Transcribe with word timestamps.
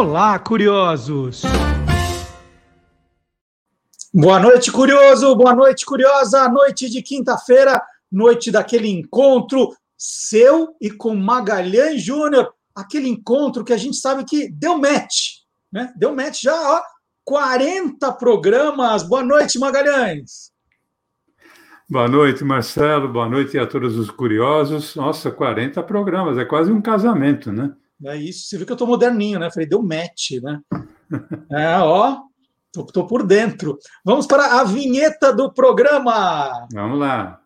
Olá, 0.00 0.38
curiosos! 0.38 1.42
Boa 4.14 4.40
noite, 4.40 4.72
curioso! 4.72 5.36
Boa 5.36 5.54
noite, 5.54 5.84
curiosa! 5.84 6.48
Noite 6.48 6.88
de 6.88 7.02
quinta-feira, 7.02 7.78
noite 8.10 8.50
daquele 8.50 8.88
encontro 8.88 9.76
seu 9.98 10.74
e 10.80 10.90
com 10.90 11.14
Magalhães 11.14 12.02
Júnior, 12.02 12.50
aquele 12.74 13.10
encontro 13.10 13.62
que 13.62 13.74
a 13.74 13.76
gente 13.76 13.98
sabe 13.98 14.24
que 14.24 14.50
deu 14.50 14.78
match, 14.78 15.42
né? 15.70 15.92
Deu 15.94 16.16
match 16.16 16.44
já, 16.44 16.54
ó, 16.54 16.80
40 17.22 18.10
programas. 18.12 19.02
Boa 19.02 19.22
noite, 19.22 19.58
Magalhães! 19.58 20.50
Boa 21.86 22.08
noite, 22.08 22.42
Marcelo. 22.42 23.06
Boa 23.06 23.28
noite 23.28 23.58
a 23.58 23.66
todos 23.66 23.98
os 23.98 24.10
curiosos. 24.10 24.96
Nossa, 24.96 25.30
40 25.30 25.82
programas, 25.82 26.38
é 26.38 26.44
quase 26.46 26.72
um 26.72 26.80
casamento, 26.80 27.52
né? 27.52 27.74
É 28.04 28.16
isso. 28.16 28.46
Você 28.46 28.56
viu 28.56 28.66
que 28.66 28.72
eu 28.72 28.76
tô 28.76 28.86
moderninho, 28.86 29.38
né? 29.38 29.50
Falei, 29.50 29.68
deu 29.68 29.82
match, 29.82 30.32
né? 30.42 30.60
É, 31.50 31.76
ó, 31.78 32.20
tô, 32.72 32.84
tô 32.84 33.04
por 33.04 33.26
dentro. 33.26 33.76
Vamos 34.04 34.26
para 34.26 34.60
a 34.60 34.64
vinheta 34.64 35.32
do 35.32 35.52
programa. 35.52 36.68
Vamos 36.72 37.00
lá. 37.00 37.40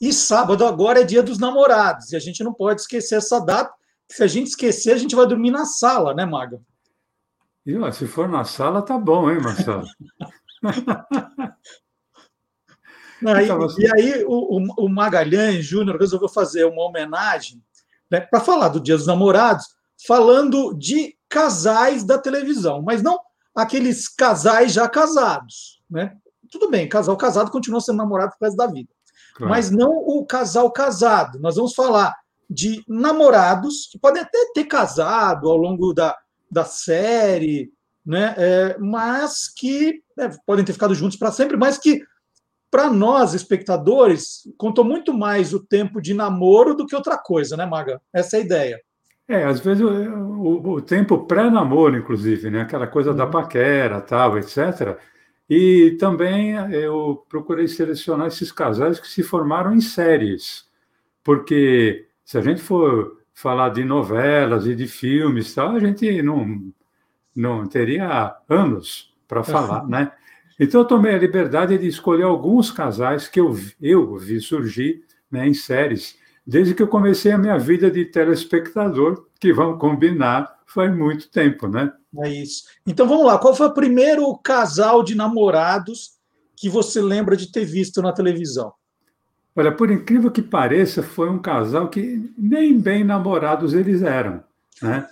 E 0.00 0.12
sábado 0.12 0.66
agora 0.66 1.00
é 1.00 1.04
dia 1.04 1.22
dos 1.22 1.38
namorados, 1.38 2.12
e 2.12 2.16
a 2.16 2.18
gente 2.18 2.42
não 2.42 2.54
pode 2.54 2.80
esquecer 2.80 3.16
essa 3.16 3.38
data. 3.38 3.79
Se 4.10 4.24
a 4.24 4.26
gente 4.26 4.48
esquecer, 4.48 4.92
a 4.92 4.96
gente 4.96 5.14
vai 5.14 5.26
dormir 5.26 5.50
na 5.50 5.64
sala, 5.64 6.12
né, 6.12 6.24
Maga? 6.26 6.60
E, 7.64 7.76
ó, 7.78 7.90
se 7.92 8.06
for 8.06 8.28
na 8.28 8.44
sala, 8.44 8.82
tá 8.82 8.98
bom, 8.98 9.30
hein, 9.30 9.40
Marcelo? 9.40 9.86
Aí, 13.26 13.44
então, 13.44 13.66
e 13.78 13.86
aí 13.92 14.24
o, 14.26 14.86
o 14.86 14.88
Magalhães 14.88 15.62
Júnior 15.62 15.98
resolveu 15.98 16.26
fazer 16.26 16.64
uma 16.64 16.82
homenagem 16.84 17.62
né, 18.10 18.18
para 18.18 18.40
falar 18.40 18.68
do 18.68 18.80
Dia 18.80 18.96
dos 18.96 19.06
Namorados, 19.06 19.66
falando 20.06 20.72
de 20.72 21.14
casais 21.28 22.02
da 22.02 22.16
televisão, 22.16 22.80
mas 22.80 23.02
não 23.02 23.20
aqueles 23.54 24.08
casais 24.08 24.72
já 24.72 24.88
casados. 24.88 25.82
Né? 25.90 26.16
Tudo 26.50 26.70
bem, 26.70 26.88
casal 26.88 27.14
casado 27.14 27.50
continua 27.50 27.82
sendo 27.82 27.98
namorado 27.98 28.32
por 28.38 28.46
resto 28.46 28.56
da 28.56 28.66
vida. 28.66 28.88
Claro. 29.34 29.50
Mas 29.50 29.70
não 29.70 29.92
o 29.92 30.24
casal 30.24 30.70
casado. 30.72 31.38
Nós 31.40 31.56
vamos 31.56 31.74
falar 31.74 32.16
de 32.50 32.82
namorados 32.88 33.88
que 33.92 33.98
podem 33.98 34.22
até 34.22 34.38
ter 34.52 34.64
casado 34.64 35.48
ao 35.48 35.56
longo 35.56 35.92
da, 35.92 36.16
da 36.50 36.64
série, 36.64 37.70
né? 38.04 38.34
É, 38.36 38.76
mas 38.80 39.48
que 39.48 40.02
é, 40.18 40.28
podem 40.44 40.64
ter 40.64 40.72
ficado 40.72 40.94
juntos 40.94 41.16
para 41.16 41.30
sempre, 41.30 41.56
mas 41.56 41.78
que 41.78 42.02
para 42.68 42.90
nós 42.90 43.34
espectadores 43.34 44.48
contou 44.58 44.84
muito 44.84 45.14
mais 45.14 45.54
o 45.54 45.60
tempo 45.60 46.00
de 46.00 46.12
namoro 46.12 46.74
do 46.74 46.86
que 46.86 46.96
outra 46.96 47.16
coisa, 47.16 47.56
né, 47.56 47.64
Maga? 47.66 48.00
Essa 48.12 48.36
é 48.36 48.40
a 48.40 48.44
ideia. 48.44 48.80
É, 49.28 49.44
às 49.44 49.60
vezes 49.60 49.84
o, 49.84 49.88
o, 49.88 50.70
o 50.74 50.82
tempo 50.82 51.24
pré-namoro, 51.26 51.96
inclusive, 51.96 52.50
né? 52.50 52.62
Aquela 52.62 52.88
coisa 52.88 53.10
uhum. 53.10 53.16
da 53.16 53.28
paquera, 53.28 54.00
tal, 54.00 54.36
etc. 54.38 54.98
E 55.48 55.96
também 56.00 56.54
eu 56.72 57.24
procurei 57.28 57.68
selecionar 57.68 58.26
esses 58.26 58.50
casais 58.50 58.98
que 58.98 59.06
se 59.08 59.22
formaram 59.22 59.72
em 59.72 59.80
séries, 59.80 60.64
porque 61.22 62.08
se 62.30 62.38
a 62.38 62.42
gente 62.42 62.62
for 62.62 63.18
falar 63.34 63.70
de 63.70 63.82
novelas 63.82 64.64
e 64.64 64.72
de 64.72 64.86
filmes, 64.86 65.52
tal, 65.52 65.70
a 65.70 65.80
gente 65.80 66.22
não, 66.22 66.72
não 67.34 67.66
teria 67.66 68.36
anos 68.48 69.12
para 69.26 69.42
falar, 69.42 69.84
né? 69.90 70.12
Então 70.56 70.82
eu 70.82 70.84
tomei 70.84 71.12
a 71.12 71.18
liberdade 71.18 71.76
de 71.76 71.88
escolher 71.88 72.22
alguns 72.22 72.70
casais 72.70 73.26
que 73.26 73.40
eu, 73.40 73.58
eu 73.82 74.16
vi 74.16 74.40
surgir 74.40 75.02
né, 75.28 75.48
em 75.48 75.54
séries, 75.54 76.18
desde 76.46 76.72
que 76.72 76.80
eu 76.80 76.86
comecei 76.86 77.32
a 77.32 77.38
minha 77.38 77.58
vida 77.58 77.90
de 77.90 78.04
telespectador, 78.04 79.26
que 79.40 79.52
vão 79.52 79.76
combinar, 79.76 80.56
faz 80.68 80.96
muito 80.96 81.28
tempo, 81.32 81.66
né? 81.66 81.92
É 82.18 82.28
isso. 82.28 82.62
Então 82.86 83.08
vamos 83.08 83.26
lá, 83.26 83.40
qual 83.40 83.56
foi 83.56 83.66
o 83.66 83.74
primeiro 83.74 84.38
casal 84.38 85.02
de 85.02 85.16
namorados 85.16 86.12
que 86.54 86.68
você 86.68 87.00
lembra 87.00 87.36
de 87.36 87.50
ter 87.50 87.64
visto 87.64 88.00
na 88.00 88.12
televisão? 88.12 88.72
Olha, 89.54 89.72
por 89.72 89.90
incrível 89.90 90.30
que 90.30 90.42
pareça, 90.42 91.02
foi 91.02 91.28
um 91.28 91.38
casal 91.38 91.88
que 91.88 92.32
nem 92.38 92.78
bem 92.78 93.02
namorados 93.02 93.74
eles 93.74 94.02
eram. 94.02 94.42
Né? 94.80 95.08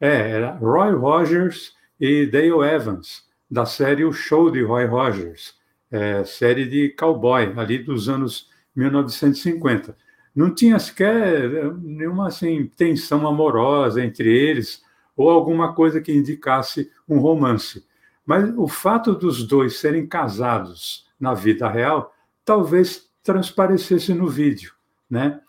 É, 0.00 0.30
era 0.30 0.52
Roy 0.52 0.92
Rogers 0.94 1.74
e 2.00 2.26
Dale 2.26 2.74
Evans, 2.74 3.24
da 3.50 3.66
série 3.66 4.04
O 4.04 4.12
Show 4.12 4.50
de 4.50 4.62
Roy 4.62 4.86
Rogers, 4.86 5.54
é, 5.90 6.24
série 6.24 6.66
de 6.66 6.88
cowboy, 6.88 7.52
ali 7.56 7.78
dos 7.78 8.08
anos 8.08 8.50
1950. 8.74 9.94
Não 10.34 10.54
tinha 10.54 10.78
sequer 10.78 11.54
é, 11.54 11.70
nenhuma 11.80 12.28
assim, 12.28 12.66
tensão 12.76 13.26
amorosa 13.26 14.02
entre 14.02 14.34
eles 14.34 14.82
ou 15.14 15.28
alguma 15.28 15.74
coisa 15.74 16.00
que 16.00 16.12
indicasse 16.12 16.90
um 17.06 17.18
romance. 17.18 17.84
Mas 18.24 18.52
o 18.56 18.66
fato 18.66 19.14
dos 19.14 19.46
dois 19.46 19.76
serem 19.76 20.06
casados 20.06 21.06
na 21.20 21.34
vida 21.34 21.68
real 21.68 22.14
talvez 22.44 23.11
transparecesse 23.22 24.12
no 24.14 24.28
vídeo, 24.28 24.72
né? 25.08 25.40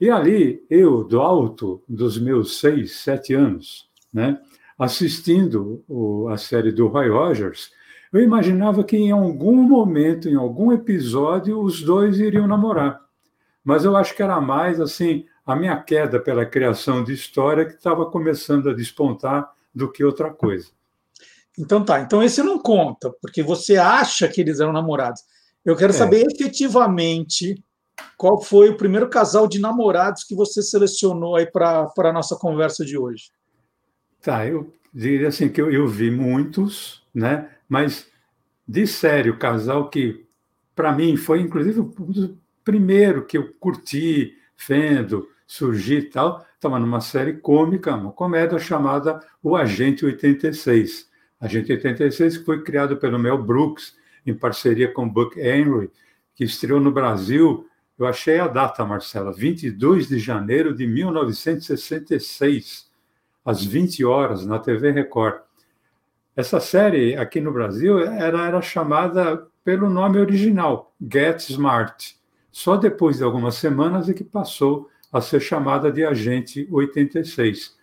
E 0.00 0.10
ali, 0.10 0.64
eu, 0.70 1.02
do 1.02 1.20
alto 1.20 1.82
dos 1.88 2.18
meus 2.18 2.60
seis, 2.60 2.96
sete 2.96 3.34
anos, 3.34 3.90
né, 4.12 4.40
assistindo 4.78 5.82
o, 5.88 6.28
a 6.28 6.36
série 6.36 6.70
do 6.70 6.86
Roy 6.86 7.08
Rogers, 7.08 7.72
eu 8.12 8.22
imaginava 8.22 8.84
que 8.84 8.96
em 8.96 9.10
algum 9.10 9.56
momento, 9.62 10.28
em 10.28 10.36
algum 10.36 10.72
episódio, 10.72 11.60
os 11.60 11.82
dois 11.82 12.20
iriam 12.20 12.46
namorar. 12.46 13.00
Mas 13.64 13.84
eu 13.84 13.96
acho 13.96 14.14
que 14.14 14.22
era 14.22 14.40
mais 14.40 14.80
assim 14.80 15.26
a 15.44 15.56
minha 15.56 15.76
queda 15.82 16.20
pela 16.20 16.46
criação 16.46 17.02
de 17.02 17.12
história 17.12 17.64
que 17.64 17.74
estava 17.74 18.06
começando 18.06 18.70
a 18.70 18.74
despontar 18.74 19.50
do 19.74 19.90
que 19.90 20.04
outra 20.04 20.30
coisa. 20.30 20.68
Então 21.58 21.84
tá, 21.84 22.00
então 22.00 22.22
esse 22.22 22.42
não 22.42 22.58
conta, 22.58 23.10
porque 23.20 23.42
você 23.42 23.76
acha 23.76 24.28
que 24.28 24.40
eles 24.40 24.60
eram 24.60 24.72
namorados. 24.72 25.22
Eu 25.68 25.76
quero 25.76 25.92
é. 25.92 25.94
saber 25.94 26.26
efetivamente 26.26 27.62
qual 28.16 28.40
foi 28.40 28.70
o 28.70 28.76
primeiro 28.78 29.06
casal 29.06 29.46
de 29.46 29.60
namorados 29.60 30.24
que 30.24 30.34
você 30.34 30.62
selecionou 30.62 31.36
aí 31.36 31.44
para 31.44 31.92
a 31.94 32.12
nossa 32.12 32.36
conversa 32.36 32.86
de 32.86 32.96
hoje. 32.96 33.30
Tá, 34.22 34.46
eu 34.46 34.72
diria 34.94 35.28
assim 35.28 35.50
que 35.50 35.60
eu, 35.60 35.70
eu 35.70 35.86
vi 35.86 36.10
muitos, 36.10 37.06
né? 37.14 37.50
Mas 37.68 38.06
de 38.66 38.86
sério, 38.86 39.34
o 39.34 39.38
casal 39.38 39.90
que 39.90 40.24
para 40.74 40.90
mim 40.90 41.18
foi 41.18 41.42
inclusive 41.42 41.80
o 41.80 42.38
primeiro 42.64 43.26
que 43.26 43.36
eu 43.36 43.52
curti, 43.60 44.32
vendo 44.66 45.28
surgir 45.46 45.98
e 45.98 46.08
tal, 46.08 46.46
estava 46.54 46.78
numa 46.78 47.02
série 47.02 47.34
cômica, 47.34 47.94
uma 47.94 48.12
comédia 48.12 48.58
chamada 48.58 49.20
O 49.42 49.54
Agente 49.54 50.02
86. 50.02 51.10
Agente 51.38 51.72
86 51.72 52.38
que 52.38 52.44
foi 52.46 52.62
criado 52.62 52.96
pelo 52.96 53.18
Mel 53.18 53.42
Brooks 53.42 53.97
em 54.30 54.34
parceria 54.34 54.92
com 54.92 55.08
Buck 55.08 55.38
Henry, 55.38 55.90
que 56.34 56.44
estreou 56.44 56.80
no 56.80 56.92
Brasil. 56.92 57.66
Eu 57.98 58.06
achei 58.06 58.38
a 58.38 58.46
data, 58.46 58.84
Marcela, 58.84 59.32
22 59.32 60.08
de 60.08 60.18
janeiro 60.18 60.74
de 60.74 60.86
1966, 60.86 62.90
às 63.44 63.64
20 63.64 64.04
horas, 64.04 64.46
na 64.46 64.58
TV 64.58 64.90
Record. 64.90 65.40
Essa 66.36 66.60
série 66.60 67.16
aqui 67.16 67.40
no 67.40 67.52
Brasil 67.52 67.98
era, 67.98 68.46
era 68.46 68.62
chamada 68.62 69.46
pelo 69.64 69.90
nome 69.90 70.18
original, 70.18 70.94
Get 71.00 71.50
Smart. 71.50 72.16
Só 72.52 72.76
depois 72.76 73.18
de 73.18 73.24
algumas 73.24 73.56
semanas 73.56 74.08
é 74.08 74.14
que 74.14 74.24
passou 74.24 74.88
a 75.12 75.20
ser 75.20 75.40
chamada 75.40 75.90
de 75.90 76.04
Agente 76.04 76.68
86. 76.70 77.76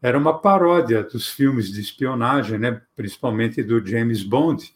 Era 0.00 0.16
uma 0.16 0.40
paródia 0.40 1.02
dos 1.02 1.28
filmes 1.28 1.70
de 1.70 1.80
espionagem, 1.80 2.58
né, 2.58 2.80
principalmente 2.96 3.62
do 3.62 3.84
James 3.84 4.22
Bond, 4.22 4.74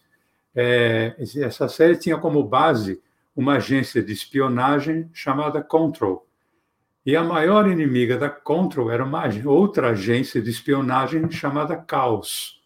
é, 0.55 1.17
essa 1.19 1.69
série 1.69 1.97
tinha 1.97 2.17
como 2.17 2.43
base 2.45 3.03
uma 3.35 3.55
agência 3.55 4.03
de 4.03 4.13
espionagem 4.13 5.11
chamada 5.13 5.63
Control. 5.63 6.27
E 7.05 7.17
a 7.17 7.25
maior 7.25 7.69
inimiga 7.69 8.17
da 8.17 8.31
Control 8.31 8.91
era 8.91 9.05
uma 9.05 9.25
outra 9.45 9.91
agência 9.91 10.41
de 10.41 10.49
espionagem 10.51 11.29
chamada 11.31 11.77
Caos. 11.77 12.63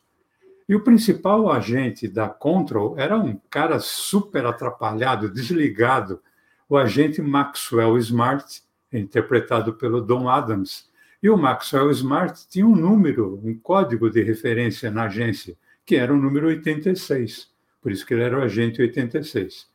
E 0.69 0.75
o 0.75 0.85
principal 0.85 1.51
agente 1.51 2.07
da 2.07 2.29
Control 2.29 2.95
era 2.99 3.19
um 3.19 3.41
cara 3.49 3.81
super 3.81 4.45
atrapalhado, 4.45 5.31
desligado, 5.33 6.21
o 6.69 6.77
agente 6.77 7.23
Maxwell 7.23 7.97
Smart, 7.97 8.63
interpretado 8.93 9.73
pelo 9.75 10.03
Don 10.03 10.29
Adams. 10.29 10.91
E 11.23 11.31
o 11.31 11.39
Maxwell 11.39 11.91
Smart 11.91 12.47
tinha 12.49 12.67
um 12.67 12.77
número, 12.77 13.41
um 13.43 13.59
código 13.59 14.11
de 14.11 14.23
referência 14.23 14.91
na 14.91 15.05
agência, 15.05 15.57
que 15.87 15.97
era 15.97 16.13
o 16.13 16.17
número 16.19 16.49
86 16.49 17.49
por 17.81 17.93
isso 17.93 18.05
que 18.07 18.15
ele 18.15 18.23
era 18.23 18.39
o 18.39 18.43
agente 18.43 18.81
86. 18.81 19.69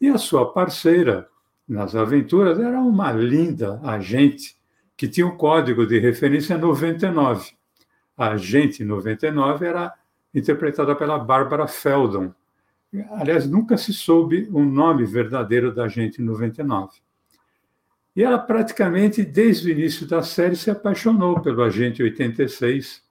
E 0.00 0.08
a 0.08 0.18
sua 0.18 0.52
parceira 0.52 1.28
nas 1.68 1.94
aventuras 1.94 2.58
era 2.58 2.80
uma 2.80 3.12
linda 3.12 3.80
agente 3.82 4.56
que 4.96 5.08
tinha 5.08 5.26
o 5.26 5.30
um 5.30 5.36
código 5.36 5.86
de 5.86 5.98
referência 5.98 6.56
99. 6.58 7.52
A 8.16 8.30
agente 8.30 8.84
99 8.84 9.66
era 9.66 9.94
interpretada 10.34 10.94
pela 10.94 11.18
Bárbara 11.18 11.66
Feldon. 11.66 12.32
Aliás, 13.10 13.48
nunca 13.48 13.76
se 13.76 13.92
soube 13.92 14.48
o 14.50 14.64
nome 14.64 15.04
verdadeiro 15.04 15.74
da 15.74 15.84
Agente 15.84 16.22
99. 16.22 16.98
E 18.16 18.24
ela 18.24 18.38
praticamente, 18.38 19.22
desde 19.22 19.68
o 19.68 19.72
início 19.72 20.06
da 20.06 20.22
série, 20.22 20.56
se 20.56 20.70
apaixonou 20.70 21.40
pelo 21.40 21.62
Agente 21.62 22.02
86, 22.02 23.02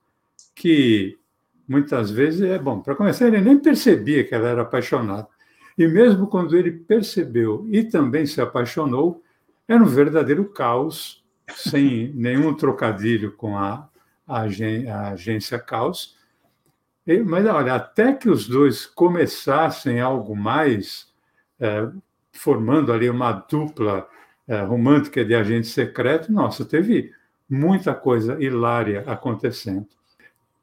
que 0.56 1.18
muitas 1.68 2.10
vezes 2.10 2.42
é 2.42 2.58
bom. 2.58 2.80
Para 2.80 2.96
começar, 2.96 3.28
ele 3.28 3.42
nem 3.42 3.60
percebia 3.60 4.24
que 4.24 4.34
ela 4.34 4.48
era 4.48 4.62
apaixonada. 4.62 5.28
E 5.78 5.88
mesmo 5.88 6.28
quando 6.28 6.58
ele 6.58 6.72
percebeu 6.72 7.68
e 7.70 7.84
também 7.84 8.26
se 8.26 8.42
apaixonou, 8.42 9.22
era 9.68 9.84
um 9.84 9.88
verdadeiro 9.88 10.46
caos, 10.46 11.24
sem 11.56 12.12
nenhum 12.16 12.54
trocadilho 12.54 13.34
com 13.34 13.58
a, 13.58 13.88
a, 14.28 14.42
a 14.42 15.10
agência 15.10 15.60
Caos. 15.60 16.18
E, 17.06 17.20
mas 17.20 17.46
olha, 17.46 17.76
até 17.76 18.14
que 18.14 18.30
os 18.30 18.48
dois 18.48 18.86
começassem 18.86 20.02
algo 20.02 20.36
mais, 20.36 21.08
é, 21.60 21.88
formando 22.34 22.92
ali 22.92 23.10
uma 23.10 23.32
dupla 23.32 24.08
é, 24.48 24.62
romântica 24.62 25.24
de 25.24 25.34
agente 25.34 25.68
secreto, 25.68 26.32
nossa, 26.32 26.66
teve 26.66 27.14
muita 27.50 27.94
coisa 27.94 28.42
hilária 28.44 29.04
acontecendo. 29.08 29.88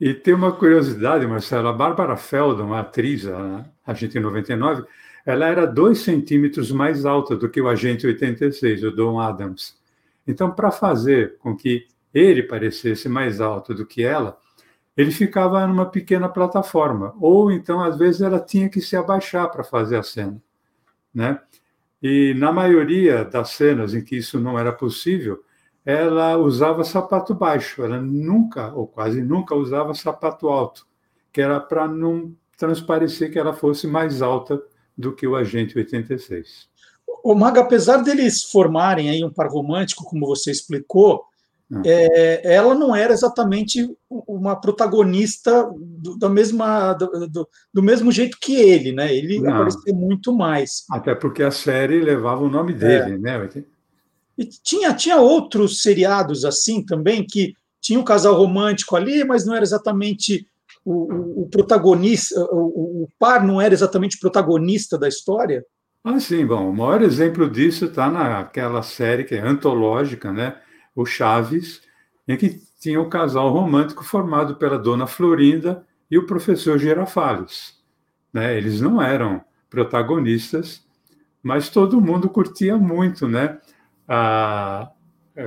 E 0.04 0.12
tem 0.12 0.34
uma 0.34 0.52
curiosidade, 0.52 1.26
Marcelo, 1.26 1.66
a 1.66 1.72
Bárbara 1.72 2.14
Feldon, 2.14 2.74
a 2.74 2.80
atriz, 2.80 3.26
a 3.26 3.64
agente 3.86 4.20
99, 4.20 4.84
ela 5.24 5.46
era 5.46 5.66
dois 5.66 6.00
centímetros 6.00 6.70
mais 6.70 7.06
alta 7.06 7.34
do 7.34 7.48
que 7.48 7.58
o 7.58 7.66
agente 7.66 8.06
86, 8.06 8.84
o 8.84 8.90
Don 8.90 9.18
Adams. 9.18 9.80
Então, 10.26 10.50
para 10.50 10.70
fazer 10.70 11.38
com 11.38 11.56
que 11.56 11.86
ele 12.12 12.42
parecesse 12.42 13.08
mais 13.08 13.40
alto 13.40 13.72
do 13.72 13.86
que 13.86 14.02
ela, 14.02 14.36
ele 14.94 15.10
ficava 15.10 15.66
numa 15.66 15.86
pequena 15.86 16.28
plataforma, 16.28 17.14
ou 17.18 17.50
então, 17.50 17.82
às 17.82 17.96
vezes, 17.96 18.20
ela 18.20 18.38
tinha 18.38 18.68
que 18.68 18.82
se 18.82 18.96
abaixar 18.96 19.50
para 19.50 19.64
fazer 19.64 19.96
a 19.96 20.02
cena. 20.02 20.38
Né? 21.14 21.40
E 22.02 22.34
na 22.34 22.52
maioria 22.52 23.24
das 23.24 23.52
cenas 23.52 23.94
em 23.94 24.04
que 24.04 24.16
isso 24.16 24.38
não 24.38 24.58
era 24.58 24.70
possível, 24.70 25.42
ela 25.84 26.36
usava 26.38 26.82
sapato 26.82 27.34
baixo, 27.34 27.82
ela 27.82 28.00
nunca, 28.00 28.72
ou 28.75 28.86
quase 28.86 29.22
nunca, 29.22 29.54
usava 29.54 29.92
sapato 29.94 30.48
alto, 30.48 30.86
que 31.32 31.40
era 31.40 31.60
para 31.60 31.86
não 31.86 32.34
transparecer 32.56 33.31
que 33.31 33.38
ela 33.38 33.52
fosse 33.52 33.86
mais 33.86 34.22
alta 34.22 34.62
do 34.96 35.14
que 35.14 35.26
o 35.26 35.36
agente 35.36 35.76
86. 35.76 36.69
O 37.22 37.34
Maga, 37.34 37.60
apesar 37.60 37.98
deles 37.98 38.44
formarem 38.44 39.10
aí 39.10 39.25
um 39.25 39.31
par 39.31 39.48
romântico, 39.48 40.04
como 40.04 40.26
você 40.26 40.50
explicou, 40.50 41.25
ah. 41.72 41.82
é, 41.84 42.54
ela 42.54 42.75
não 42.75 42.94
era 42.94 43.12
exatamente 43.12 43.94
uma 44.08 44.56
protagonista 44.56 45.70
do, 45.76 46.19
da 46.19 46.28
mesma, 46.28 46.92
do, 46.94 47.28
do, 47.28 47.48
do, 47.72 47.82
mesmo 47.82 48.12
jeito 48.12 48.38
que 48.40 48.54
ele, 48.54 48.92
né? 48.92 49.14
Ele 49.14 49.40
não. 49.40 49.54
aparecia 49.54 49.92
muito 49.94 50.34
mais. 50.34 50.84
Até 50.90 51.14
porque 51.14 51.42
a 51.42 51.50
série 51.50 52.00
levava 52.00 52.42
o 52.42 52.50
nome 52.50 52.72
dele, 52.72 53.14
é. 53.14 53.19
né? 53.19 53.48
E 54.36 54.44
tinha, 54.44 54.92
tinha 54.94 55.16
outros 55.16 55.81
seriados 55.81 56.44
assim 56.44 56.84
também, 56.84 57.25
que 57.25 57.54
tinha 57.81 57.98
um 57.98 58.04
casal 58.04 58.34
romântico 58.34 58.96
ali, 58.96 59.25
mas 59.25 59.44
não 59.46 59.54
era 59.54 59.62
exatamente 59.62 60.46
o, 60.84 61.12
o, 61.12 61.42
o 61.42 61.48
protagonista, 61.48 62.38
o, 62.52 63.04
o, 63.04 63.08
par 63.19 63.44
não 63.44 63.60
era 63.60 63.72
exatamente 63.72 64.19
protagonista 64.19 64.98
da 64.98 65.08
história. 65.08 65.64
Ah, 66.02 66.20
sim, 66.20 66.44
bom, 66.44 66.70
o 66.70 66.76
maior 66.76 67.02
exemplo 67.02 67.48
disso 67.48 67.86
está 67.86 68.10
naquela 68.10 68.82
série 68.82 69.25
que 69.25 69.34
é 69.34 69.40
antológica, 69.40 70.32
né? 70.32 70.56
O 70.94 71.06
Chaves, 71.06 71.80
em 72.28 72.37
que 72.37 72.60
tinha 72.80 73.00
o 73.00 73.06
um 73.06 73.08
casal 73.08 73.50
romântico 73.50 74.04
formado 74.04 74.56
pela 74.56 74.78
dona 74.78 75.06
Florinda 75.06 75.87
e 76.10 76.19
o 76.19 76.26
professor 76.26 76.78
Girafales. 76.78 77.75
Né? 78.32 78.56
Eles 78.56 78.80
não 78.80 79.00
eram 79.00 79.42
protagonistas, 79.70 80.84
mas 81.42 81.69
todo 81.69 82.00
mundo 82.00 82.28
curtia 82.28 82.76
muito, 82.76 83.26
né? 83.26 83.58
Ah, 84.08 84.90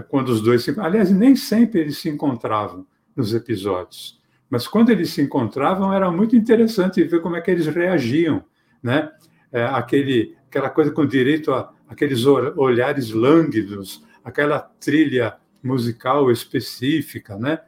quando 0.10 0.30
os 0.30 0.42
dois 0.42 0.64
se... 0.64 0.78
Aliás, 0.80 1.12
nem 1.12 1.36
sempre 1.36 1.82
eles 1.82 1.98
se 1.98 2.10
encontravam 2.10 2.86
nos 3.16 3.34
episódios, 3.34 4.20
mas 4.50 4.68
quando 4.68 4.90
eles 4.90 5.10
se 5.10 5.22
encontravam 5.22 5.94
era 5.94 6.12
muito 6.12 6.36
interessante 6.36 7.04
ver 7.04 7.22
como 7.22 7.36
é 7.36 7.42
que 7.42 7.52
eles 7.52 7.68
reagiam, 7.68 8.44
né? 8.82 9.12
É, 9.52 9.64
aquele, 9.64 10.36
aquela 10.48 10.70
coisa 10.70 10.92
com 10.92 11.06
direito 11.06 11.54
a 11.54 11.74
aqueles 11.88 12.26
olhares 12.26 13.12
lânguidos, 13.12 14.04
aquela 14.24 14.60
trilha 14.60 15.38
musical 15.64 16.30
específica, 16.32 17.38
né? 17.38 17.62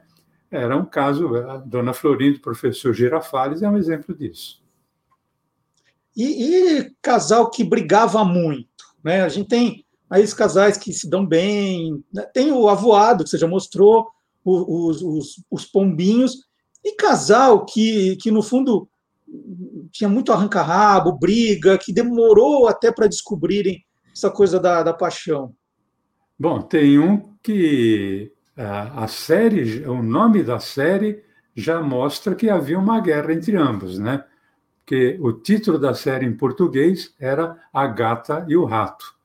Era 0.50 0.76
um 0.76 0.84
caso, 0.84 1.34
a 1.36 1.58
Dona 1.58 1.92
Florinda, 1.92 2.38
o 2.38 2.42
professor 2.42 2.92
Girafales, 2.92 3.62
é 3.62 3.70
um 3.70 3.76
exemplo 3.76 4.14
disso. 4.14 4.60
E, 6.16 6.78
e, 6.78 6.90
casal 7.00 7.50
que 7.50 7.62
brigava 7.62 8.24
muito, 8.24 8.84
né? 9.02 9.22
A 9.22 9.28
gente 9.28 9.48
tem 9.48 9.84
aí 10.10 10.24
os 10.24 10.34
casais 10.34 10.76
que 10.76 10.92
se 10.92 11.08
dão 11.08 11.24
bem, 11.24 12.02
né? 12.12 12.22
tem 12.34 12.50
o 12.50 12.68
avoado 12.68 13.22
que 13.22 13.30
você 13.30 13.38
já 13.38 13.46
mostrou, 13.46 14.08
os, 14.44 15.00
os, 15.00 15.44
os 15.50 15.64
pombinhos, 15.64 16.34
e 16.84 16.96
casal 16.96 17.64
que, 17.64 18.16
que 18.16 18.30
no 18.30 18.42
fundo 18.42 18.88
tinha 19.92 20.08
muito 20.08 20.32
arranca-rabo, 20.32 21.18
briga, 21.18 21.78
que 21.78 21.92
demorou 21.92 22.66
até 22.66 22.90
para 22.90 23.06
descobrirem 23.06 23.84
essa 24.12 24.30
coisa 24.30 24.58
da, 24.58 24.82
da 24.82 24.92
paixão. 24.92 25.54
Bom, 26.38 26.60
tem 26.62 26.98
um 26.98 27.34
que 27.42 28.32
a, 28.56 29.04
a 29.04 29.08
série, 29.08 29.86
o 29.86 30.02
nome 30.02 30.42
da 30.42 30.58
série 30.58 31.22
já 31.54 31.80
mostra 31.80 32.34
que 32.34 32.48
havia 32.48 32.78
uma 32.78 33.00
guerra 33.00 33.32
entre 33.32 33.56
ambos, 33.56 33.98
né? 33.98 34.24
Porque 34.78 35.18
o 35.20 35.32
título 35.32 35.78
da 35.78 35.94
série 35.94 36.26
em 36.26 36.36
português 36.36 37.14
era 37.18 37.56
A 37.72 37.86
Gata 37.86 38.44
e 38.48 38.56
o 38.56 38.64
Rato. 38.64 39.19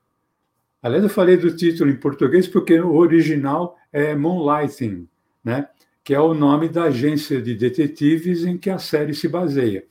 Aliás, 0.85 1.03
eu 1.03 1.09
falei 1.09 1.35
do 1.35 1.49
título 1.55 1.89
em 1.89 1.95
português 1.95 2.47
porque 2.47 2.79
o 2.79 2.93
original 2.93 3.75
é 3.91 4.13
Moonlighting, 4.13 5.09
né? 5.43 5.67
que 6.03 6.13
é 6.13 6.19
o 6.19 6.35
nome 6.35 6.69
da 6.69 6.83
agência 6.83 7.41
de 7.41 7.55
detetives 7.55 8.45
em 8.45 8.55
que 8.55 8.69
a 8.69 8.77
série 8.77 9.15
se 9.15 9.27
baseia. 9.27 9.83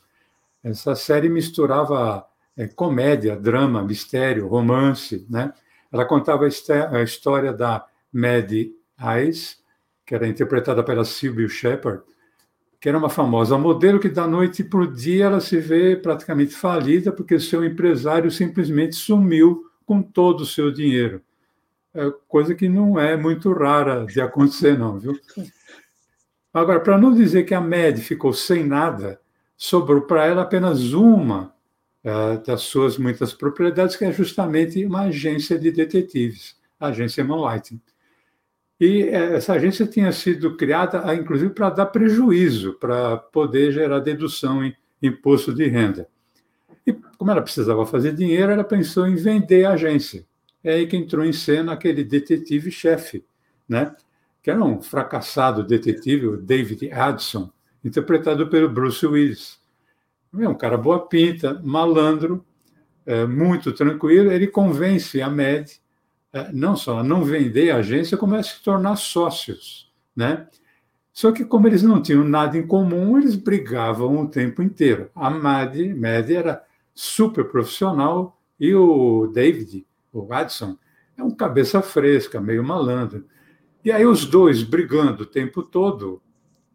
Essa 0.62 0.94
série 0.94 1.28
misturava 1.28 2.24
é, 2.56 2.68
comédia, 2.68 3.34
drama, 3.34 3.82
mistério, 3.82 4.46
romance, 4.46 5.26
né? 5.28 5.52
Ela 5.90 6.04
contava 6.04 6.44
a 6.44 7.02
história 7.02 7.52
da 7.52 7.84
Maddie 8.12 8.76
Eyes, 8.96 9.58
que 10.06 10.14
era 10.14 10.28
interpretada 10.28 10.84
pela 10.84 11.04
Sylvia 11.04 11.48
Shepard, 11.48 12.04
que 12.80 12.88
era 12.88 12.96
uma 12.96 13.10
famosa 13.10 13.58
modelo 13.58 13.98
que 13.98 14.08
da 14.08 14.28
noite 14.28 14.62
para 14.62 14.82
o 14.82 14.86
dia 14.86 15.24
ela 15.24 15.40
se 15.40 15.58
vê 15.58 15.96
praticamente 15.96 16.54
falida 16.54 17.10
porque 17.10 17.40
seu 17.40 17.64
empresário 17.64 18.30
simplesmente 18.30 18.94
sumiu 18.94 19.73
com 19.84 20.02
todo 20.02 20.42
o 20.42 20.46
seu 20.46 20.70
dinheiro. 20.70 21.22
É 21.94 22.10
coisa 22.26 22.54
que 22.54 22.68
não 22.68 22.98
é 22.98 23.16
muito 23.16 23.52
rara 23.52 24.04
de 24.04 24.20
acontecer, 24.20 24.78
não, 24.78 24.98
viu? 24.98 25.18
Agora, 26.52 26.80
para 26.80 26.98
não 26.98 27.14
dizer 27.14 27.44
que 27.44 27.54
a 27.54 27.60
Maddie 27.60 28.02
ficou 28.02 28.32
sem 28.32 28.64
nada, 28.64 29.20
sobrou 29.56 30.02
para 30.02 30.26
ela 30.26 30.42
apenas 30.42 30.92
uma 30.92 31.54
uh, 32.04 32.44
das 32.44 32.62
suas 32.62 32.98
muitas 32.98 33.32
propriedades, 33.32 33.96
que 33.96 34.04
é 34.04 34.12
justamente 34.12 34.84
uma 34.84 35.02
agência 35.02 35.58
de 35.58 35.70
detetives, 35.70 36.56
a 36.78 36.88
agência 36.88 37.24
Moonlighting. 37.24 37.80
E 38.80 39.02
eh, 39.02 39.36
essa 39.36 39.54
agência 39.54 39.86
tinha 39.86 40.10
sido 40.10 40.56
criada, 40.56 41.14
inclusive, 41.14 41.52
para 41.54 41.70
dar 41.70 41.86
prejuízo, 41.86 42.74
para 42.74 43.16
poder 43.16 43.72
gerar 43.72 44.00
dedução 44.00 44.64
em 44.64 44.74
imposto 45.00 45.54
de 45.54 45.66
renda. 45.68 46.08
E 46.86 46.92
como 46.92 47.30
ela 47.30 47.42
precisava 47.42 47.84
fazer 47.86 48.14
dinheiro, 48.14 48.52
ela 48.52 48.64
pensou 48.64 49.06
em 49.06 49.14
vender 49.14 49.64
a 49.64 49.72
agência. 49.72 50.26
É 50.62 50.74
aí 50.74 50.86
que 50.86 50.96
entrou 50.96 51.24
em 51.24 51.32
cena 51.32 51.72
aquele 51.72 52.04
detetive-chefe, 52.04 53.24
né? 53.68 53.94
que 54.44 54.50
era 54.50 54.62
um 54.62 54.82
fracassado 54.82 55.62
detetive, 55.62 56.26
o 56.26 56.36
David 56.36 56.92
Addison, 56.92 57.50
interpretado 57.82 58.46
pelo 58.48 58.68
Bruce 58.68 59.06
Willis. 59.06 59.58
É 60.38 60.46
um 60.46 60.54
cara 60.54 60.76
boa 60.76 61.06
pinta, 61.06 61.58
malandro, 61.64 62.44
é, 63.06 63.26
muito 63.26 63.72
tranquilo. 63.72 64.30
Ele 64.30 64.46
convence 64.46 65.22
a 65.22 65.30
Med 65.30 65.80
é, 66.30 66.52
não 66.52 66.76
só 66.76 66.98
a 66.98 67.02
não 67.02 67.24
vender 67.24 67.70
a 67.70 67.76
agência, 67.76 68.18
como 68.18 68.34
a 68.34 68.42
se 68.42 68.62
tornar 68.62 68.96
sócios, 68.96 69.90
né? 70.14 70.46
Só 71.10 71.32
que 71.32 71.44
como 71.44 71.66
eles 71.66 71.82
não 71.82 72.02
tinham 72.02 72.24
nada 72.24 72.58
em 72.58 72.66
comum, 72.66 73.16
eles 73.16 73.36
brigavam 73.36 74.20
o 74.20 74.28
tempo 74.28 74.60
inteiro. 74.60 75.08
A 75.14 75.30
Mad, 75.30 75.76
Mad 75.96 76.28
era 76.28 76.62
super 76.94 77.44
profissional 77.44 78.40
e 78.58 78.74
o 78.74 79.26
David, 79.26 79.86
o 80.12 80.26
Watson, 80.26 80.78
é 81.16 81.22
um 81.22 81.30
cabeça 81.30 81.82
fresca, 81.82 82.40
meio 82.40 82.62
malandro. 82.62 83.26
E 83.84 83.92
aí 83.92 84.06
os 84.06 84.24
dois 84.24 84.62
brigando 84.62 85.24
o 85.24 85.26
tempo 85.26 85.62
todo, 85.62 86.22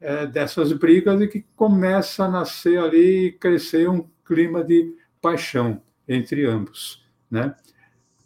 é, 0.02 0.26
dessas 0.26 0.72
brigas 0.72 1.20
e 1.22 1.28
que 1.28 1.46
começa 1.56 2.26
a 2.26 2.30
nascer 2.30 2.80
ali, 2.80 3.32
crescer 3.34 3.90
um 3.90 4.08
clima 4.24 4.64
de 4.64 4.96
paixão 5.22 5.82
entre 6.08 6.46
ambos, 6.46 7.06
né? 7.30 7.56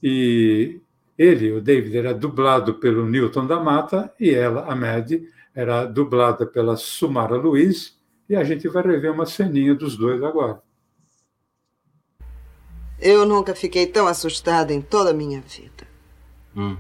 E 0.02 0.82
ele, 1.18 1.52
o 1.52 1.62
David, 1.62 1.98
era 1.98 2.14
dublado 2.14 2.76
pelo 2.76 3.08
Newton 3.08 3.48
da 3.48 3.60
Mata 3.60 4.14
e 4.20 4.30
ela, 4.32 4.66
a 4.66 4.76
Mad, 4.76 5.12
era 5.56 5.86
dublada 5.86 6.46
pela 6.46 6.76
Sumara 6.76 7.36
Luiz 7.36 8.00
e 8.28 8.36
a 8.36 8.44
gente 8.44 8.68
vai 8.68 8.84
rever 8.84 9.12
uma 9.12 9.26
ceninha 9.26 9.74
dos 9.74 9.96
dois 9.96 10.22
agora. 10.24 10.62
Eu 13.06 13.26
nunca 13.26 13.54
fiquei 13.54 13.86
tão 13.86 14.08
assustada 14.08 14.74
em 14.74 14.82
toda 14.82 15.10
a 15.10 15.14
minha 15.14 15.42
vida. 15.42 15.86
Uhum. 16.56 16.78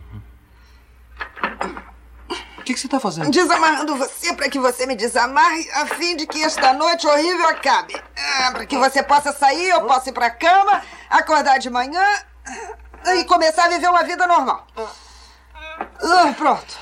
O 2.57 2.63
que, 2.63 2.73
que, 2.73 2.79
você 2.79 2.87
está 2.87 2.97
fazendo? 2.97 3.29
Desamarrando 3.29 3.97
você 3.97 4.33
para 4.33 4.49
que 4.49 4.57
você 4.57 4.85
me 4.85 4.95
desamarre, 4.95 5.69
a 5.73 5.85
fim 5.85 6.15
de 6.15 6.25
que 6.25 6.41
esta 6.41 6.73
noite 6.73 7.05
horrível 7.05 7.45
acabe. 7.49 8.01
Ah, 8.15 8.51
para 8.53 8.65
que 8.65 8.77
você 8.77 9.03
possa 9.03 9.33
sair, 9.33 9.67
eu 9.67 9.85
possa 9.85 10.11
ir 10.11 10.13
para 10.13 10.27
a 10.27 10.31
cama, 10.31 10.81
acordar 11.09 11.57
de 11.57 11.69
manhã 11.69 12.01
ah, 13.03 13.15
e 13.17 13.25
começar 13.25 13.65
a 13.65 13.67
viver 13.67 13.89
uma 13.89 14.05
vida 14.05 14.25
normal. 14.25 14.65
Ah, 14.77 16.33
pronto. 16.37 16.79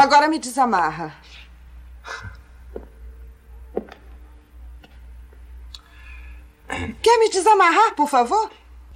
Agora 0.00 0.28
me 0.28 0.38
desamarra. 0.38 1.25
Quer 7.06 7.18
me 7.20 7.28
desamarrar, 7.28 7.94
por 7.94 8.08
favor? 8.08 8.50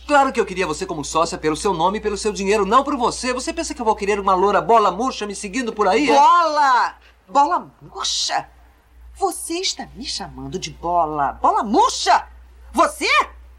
Claro 0.04 0.32
que 0.32 0.40
eu 0.40 0.44
queria 0.44 0.66
você 0.66 0.84
como 0.84 1.04
sócia 1.04 1.38
pelo 1.38 1.54
seu 1.54 1.72
nome 1.72 1.98
e 1.98 2.00
pelo 2.00 2.16
seu 2.16 2.32
dinheiro, 2.32 2.66
não 2.66 2.82
por 2.82 2.96
você. 2.96 3.32
Você 3.32 3.52
pensa 3.52 3.72
que 3.72 3.80
eu 3.80 3.84
vou 3.84 3.94
querer 3.94 4.18
uma 4.18 4.34
loura 4.34 4.60
bola 4.60 4.90
murcha 4.90 5.28
me 5.28 5.34
seguindo 5.36 5.72
por 5.72 5.86
aí? 5.86 6.10
É? 6.10 6.12
Bola! 6.12 6.96
Bola 7.28 7.70
murcha? 7.80 8.50
Você 9.14 9.60
está 9.60 9.86
me 9.94 10.04
chamando 10.04 10.58
de 10.58 10.72
bola? 10.72 11.34
Bola 11.34 11.62
murcha? 11.62 12.26
Você? 12.72 13.06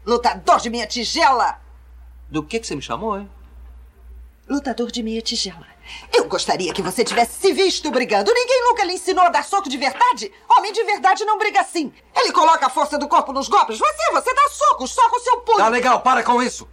Lutador 0.04 0.60
de 0.60 0.68
minha 0.68 0.86
tigela! 0.86 1.58
Do 2.28 2.42
que, 2.42 2.60
que 2.60 2.66
você 2.66 2.76
me 2.76 2.82
chamou, 2.82 3.18
hein? 3.18 3.30
Lutador 4.46 4.90
de 4.90 5.02
meia 5.02 5.22
tigela. 5.22 5.71
Eu 6.12 6.24
gostaria 6.26 6.72
que 6.72 6.82
você 6.82 7.04
tivesse 7.04 7.40
se 7.40 7.52
visto 7.52 7.90
brigando. 7.90 8.32
Ninguém 8.32 8.62
nunca 8.64 8.84
lhe 8.84 8.94
ensinou 8.94 9.24
a 9.24 9.28
dar 9.28 9.44
soco 9.44 9.68
de 9.68 9.76
verdade. 9.76 10.32
Homem 10.48 10.72
de 10.72 10.82
verdade 10.84 11.24
não 11.24 11.38
briga 11.38 11.60
assim. 11.60 11.92
Ele 12.14 12.32
coloca 12.32 12.66
a 12.66 12.70
força 12.70 12.98
do 12.98 13.08
corpo 13.08 13.32
nos 13.32 13.48
golpes. 13.48 13.78
Você, 13.78 14.10
você 14.12 14.34
dá 14.34 14.48
socos, 14.50 14.90
só 14.92 15.08
com 15.10 15.18
seu 15.20 15.38
punho. 15.40 15.58
Tá 15.58 15.68
legal, 15.68 16.00
para 16.00 16.22
com 16.22 16.42
isso. 16.42 16.68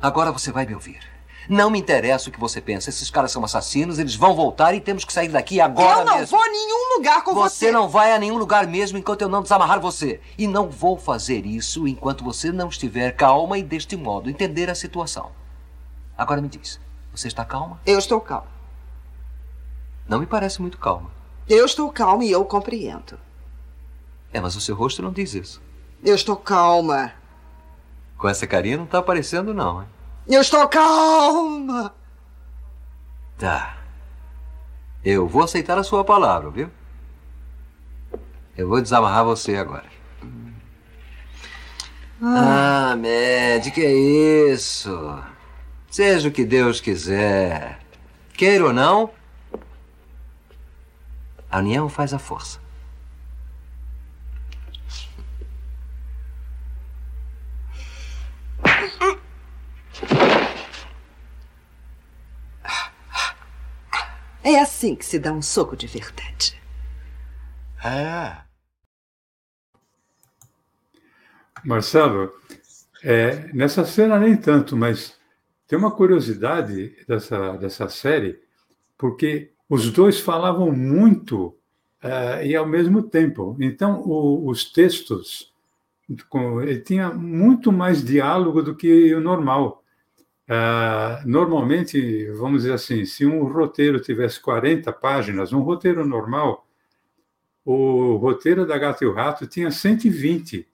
Agora 0.00 0.30
você 0.32 0.52
vai 0.52 0.66
me 0.66 0.74
ouvir. 0.74 1.00
Não 1.48 1.70
me 1.70 1.78
interessa 1.78 2.28
o 2.28 2.32
que 2.32 2.38
você 2.38 2.60
pensa. 2.60 2.90
Esses 2.90 3.10
caras 3.10 3.32
são 3.32 3.42
assassinos, 3.42 3.98
eles 3.98 4.14
vão 4.14 4.34
voltar 4.34 4.74
e 4.74 4.80
temos 4.80 5.04
que 5.04 5.12
sair 5.12 5.28
daqui 5.28 5.60
agora 5.60 6.00
Eu 6.00 6.04
não 6.04 6.18
mesmo. 6.18 6.36
vou 6.36 6.44
a 6.46 6.50
nenhum 6.50 6.96
lugar 6.96 7.24
com 7.24 7.34
você. 7.34 7.66
Você 7.66 7.72
não 7.72 7.88
vai 7.88 8.12
a 8.12 8.18
nenhum 8.18 8.36
lugar 8.36 8.66
mesmo 8.66 8.98
enquanto 8.98 9.22
eu 9.22 9.28
não 9.30 9.42
desamarrar 9.42 9.80
você. 9.80 10.20
E 10.36 10.46
não 10.46 10.68
vou 10.68 10.98
fazer 10.98 11.46
isso 11.46 11.88
enquanto 11.88 12.22
você 12.22 12.52
não 12.52 12.68
estiver 12.68 13.12
calma 13.12 13.56
e 13.56 13.62
deste 13.62 13.96
modo 13.96 14.28
entender 14.28 14.68
a 14.68 14.74
situação. 14.74 15.32
Agora 16.18 16.42
me 16.42 16.48
diz, 16.48 16.78
você 17.18 17.28
está 17.28 17.44
calma? 17.44 17.80
Eu 17.84 17.98
estou 17.98 18.20
calma. 18.20 18.46
Não 20.08 20.20
me 20.20 20.26
parece 20.26 20.60
muito 20.62 20.78
calma. 20.78 21.10
Eu 21.48 21.66
estou 21.66 21.90
calma 21.90 22.24
e 22.24 22.30
eu 22.30 22.44
compreendo. 22.44 23.18
É, 24.32 24.40
mas 24.40 24.54
o 24.54 24.60
seu 24.60 24.76
rosto 24.76 25.02
não 25.02 25.12
diz 25.12 25.34
isso. 25.34 25.60
Eu 26.04 26.14
estou 26.14 26.36
calma. 26.36 27.12
Com 28.16 28.28
essa 28.28 28.46
carinha 28.46 28.76
não 28.76 28.84
está 28.84 28.98
aparecendo, 28.98 29.52
não, 29.52 29.82
hein? 29.82 29.88
Eu 30.28 30.40
estou 30.40 30.68
calma. 30.68 31.92
Tá. 33.36 33.78
Eu 35.04 35.26
vou 35.26 35.42
aceitar 35.42 35.78
a 35.78 35.82
sua 35.82 36.04
palavra, 36.04 36.50
viu? 36.50 36.70
Eu 38.56 38.68
vou 38.68 38.80
desamarrar 38.80 39.24
você 39.24 39.56
agora. 39.56 39.86
Ah, 42.20 42.92
ah 42.92 42.96
Mad, 42.96 43.72
que 43.72 43.80
é 43.80 43.92
isso? 44.52 44.90
Seja 45.90 46.28
o 46.28 46.32
que 46.32 46.44
Deus 46.44 46.80
quiser. 46.80 47.80
Queira 48.34 48.66
ou 48.66 48.72
não, 48.72 49.10
a 51.50 51.58
união 51.58 51.88
faz 51.88 52.12
a 52.12 52.18
força. 52.18 52.60
É 64.44 64.60
assim 64.60 64.94
que 64.94 65.04
se 65.04 65.18
dá 65.18 65.32
um 65.32 65.42
soco 65.42 65.76
de 65.76 65.86
verdade. 65.86 66.58
É. 67.84 68.36
Marcelo, 71.64 72.32
é, 73.02 73.52
nessa 73.52 73.84
cena 73.84 74.18
nem 74.18 74.36
tanto, 74.36 74.76
mas 74.76 75.17
tem 75.68 75.78
uma 75.78 75.90
curiosidade 75.90 76.96
dessa, 77.06 77.56
dessa 77.58 77.88
série, 77.90 78.40
porque 78.96 79.52
os 79.68 79.92
dois 79.92 80.18
falavam 80.18 80.72
muito 80.72 81.48
uh, 82.02 82.42
e 82.42 82.56
ao 82.56 82.66
mesmo 82.66 83.02
tempo. 83.02 83.54
Então, 83.60 84.00
o, 84.00 84.48
os 84.48 84.64
textos, 84.72 85.52
com, 86.30 86.62
ele 86.62 86.80
tinha 86.80 87.10
muito 87.10 87.70
mais 87.70 88.02
diálogo 88.02 88.62
do 88.62 88.74
que 88.74 89.14
o 89.14 89.20
normal. 89.20 89.84
Uh, 90.48 91.28
normalmente, 91.28 92.30
vamos 92.32 92.62
dizer 92.62 92.72
assim, 92.72 93.04
se 93.04 93.26
um 93.26 93.44
roteiro 93.44 94.00
tivesse 94.00 94.40
40 94.40 94.90
páginas, 94.94 95.52
um 95.52 95.60
roteiro 95.60 96.06
normal, 96.06 96.66
o 97.62 98.16
roteiro 98.16 98.66
da 98.66 98.78
Gato 98.78 99.04
e 99.04 99.06
o 99.06 99.12
Rato 99.12 99.46
tinha 99.46 99.70
120. 99.70 100.66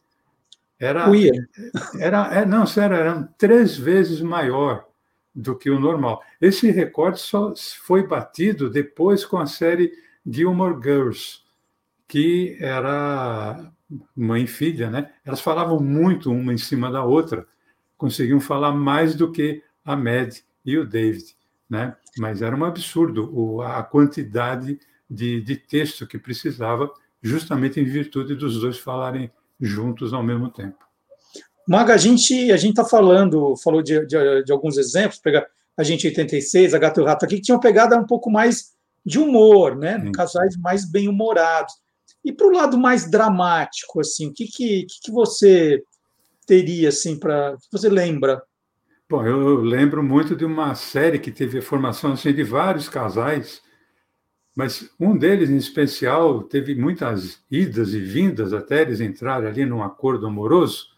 Era, 0.78 1.06
era, 1.98 2.34
é, 2.34 2.44
não, 2.44 2.66
sério, 2.66 2.96
era 2.96 3.22
três 3.38 3.76
vezes 3.76 4.20
maior 4.20 4.84
do 5.34 5.56
que 5.56 5.70
o 5.70 5.80
normal. 5.80 6.22
Esse 6.40 6.70
recorde 6.70 7.20
só 7.20 7.54
foi 7.84 8.06
batido 8.06 8.70
depois 8.70 9.24
com 9.24 9.38
a 9.38 9.46
série 9.46 9.92
Gilmore 10.26 10.80
Girls, 10.82 11.40
que 12.06 12.56
era 12.60 13.72
mãe 14.14 14.44
e 14.44 14.46
filha, 14.46 14.90
né? 14.90 15.10
Elas 15.24 15.40
falavam 15.40 15.80
muito 15.80 16.30
uma 16.30 16.52
em 16.52 16.58
cima 16.58 16.90
da 16.90 17.04
outra, 17.04 17.46
conseguiam 17.96 18.40
falar 18.40 18.72
mais 18.72 19.14
do 19.14 19.30
que 19.30 19.62
a 19.84 19.96
Mad 19.96 20.36
e 20.64 20.78
o 20.78 20.86
David, 20.86 21.36
né? 21.68 21.96
Mas 22.18 22.42
era 22.42 22.56
um 22.56 22.64
absurdo 22.64 23.60
a 23.62 23.82
quantidade 23.82 24.78
de, 25.08 25.40
de 25.40 25.56
texto 25.56 26.06
que 26.06 26.18
precisava, 26.18 26.92
justamente 27.22 27.80
em 27.80 27.84
virtude 27.84 28.34
dos 28.34 28.60
dois 28.60 28.78
falarem 28.78 29.30
juntos 29.60 30.12
ao 30.12 30.22
mesmo 30.22 30.50
tempo. 30.50 30.78
Maga, 31.66 31.94
a 31.94 31.96
gente 31.96 32.52
a 32.52 32.56
gente 32.56 32.72
está 32.72 32.84
falando, 32.84 33.56
falou 33.56 33.82
de, 33.82 34.04
de, 34.06 34.44
de, 34.44 34.52
alguns 34.52 34.76
exemplos, 34.76 35.18
pegar 35.18 35.46
a 35.76 35.82
gente 35.82 36.06
86, 36.06 36.74
a 36.74 36.78
Gato 36.78 37.00
e 37.00 37.02
o 37.02 37.06
Rato 37.06 37.24
aqui, 37.24 37.36
que 37.36 37.42
tinham 37.42 37.58
pegada 37.58 37.96
um 37.96 38.06
pouco 38.06 38.30
mais 38.30 38.74
de 39.04 39.18
humor, 39.18 39.76
né? 39.76 39.96
Hum. 39.98 40.12
Casais 40.12 40.56
mais 40.56 40.88
bem-humorados. 40.88 41.74
E 42.24 42.32
para 42.32 42.46
o 42.46 42.52
lado 42.52 42.78
mais 42.78 43.10
dramático, 43.10 44.00
assim, 44.00 44.28
o 44.28 44.32
que, 44.32 44.46
que, 44.46 44.86
que 45.02 45.10
você 45.10 45.82
teria, 46.46 46.88
assim, 46.88 47.18
para. 47.18 47.56
que 47.56 47.68
você 47.70 47.88
lembra? 47.88 48.42
Bom, 49.08 49.24
eu 49.26 49.60
lembro 49.60 50.02
muito 50.02 50.34
de 50.34 50.44
uma 50.44 50.74
série 50.74 51.18
que 51.18 51.30
teve 51.30 51.58
a 51.58 51.62
formação 51.62 52.12
assim, 52.12 52.32
de 52.32 52.42
vários 52.42 52.88
casais, 52.88 53.60
mas 54.54 54.88
um 55.00 55.16
deles, 55.16 55.50
em 55.50 55.56
especial, 55.56 56.42
teve 56.42 56.74
muitas 56.74 57.42
idas 57.50 57.92
e 57.92 58.00
vindas 58.00 58.52
até 58.52 58.82
eles 58.82 59.00
entrarem 59.00 59.48
ali 59.48 59.66
num 59.66 59.82
acordo 59.82 60.26
amoroso. 60.26 60.88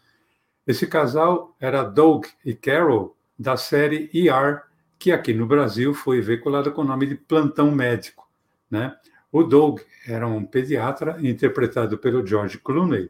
Esse 0.65 0.85
casal 0.85 1.55
era 1.59 1.83
Doug 1.83 2.25
e 2.45 2.53
Carol, 2.53 3.17
da 3.37 3.57
série 3.57 4.09
ER, 4.13 4.63
que 4.99 5.11
aqui 5.11 5.33
no 5.33 5.47
Brasil 5.47 5.93
foi 5.93 6.21
veiculada 6.21 6.69
com 6.69 6.81
o 6.81 6.85
nome 6.85 7.07
de 7.07 7.15
Plantão 7.15 7.71
Médico. 7.71 8.29
Né? 8.69 8.95
O 9.31 9.43
Doug 9.43 9.79
era 10.07 10.27
um 10.27 10.45
pediatra 10.45 11.17
interpretado 11.21 11.97
pelo 11.97 12.25
George 12.25 12.59
Clooney, 12.59 13.09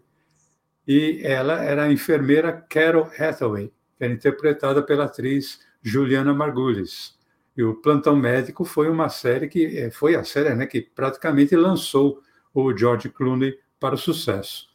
e 0.88 1.20
ela 1.24 1.62
era 1.62 1.84
a 1.84 1.92
enfermeira 1.92 2.54
Carol 2.54 3.10
Hathaway, 3.20 3.74
que 3.98 4.04
era 4.04 4.14
interpretada 4.14 4.82
pela 4.82 5.06
atriz 5.06 5.60
Juliana 5.82 6.34
Margulis. 6.34 7.17
E 7.58 7.64
o 7.64 7.76
Plantão 7.76 8.16
Médico 8.16 8.64
foi 8.64 8.88
uma 8.88 9.10
série 9.10 9.48
que 9.48 9.66
eh, 9.66 9.90
foi 9.90 10.16
a 10.16 10.24
série 10.24 10.54
né, 10.54 10.68
que 10.68 10.80
praticamente 10.80 11.56
lançou 11.56 12.22
o 12.54 12.76
George 12.78 13.10
Clooney 13.10 13.58
para 13.80 13.96
o 13.96 13.98
sucesso. 13.98 14.68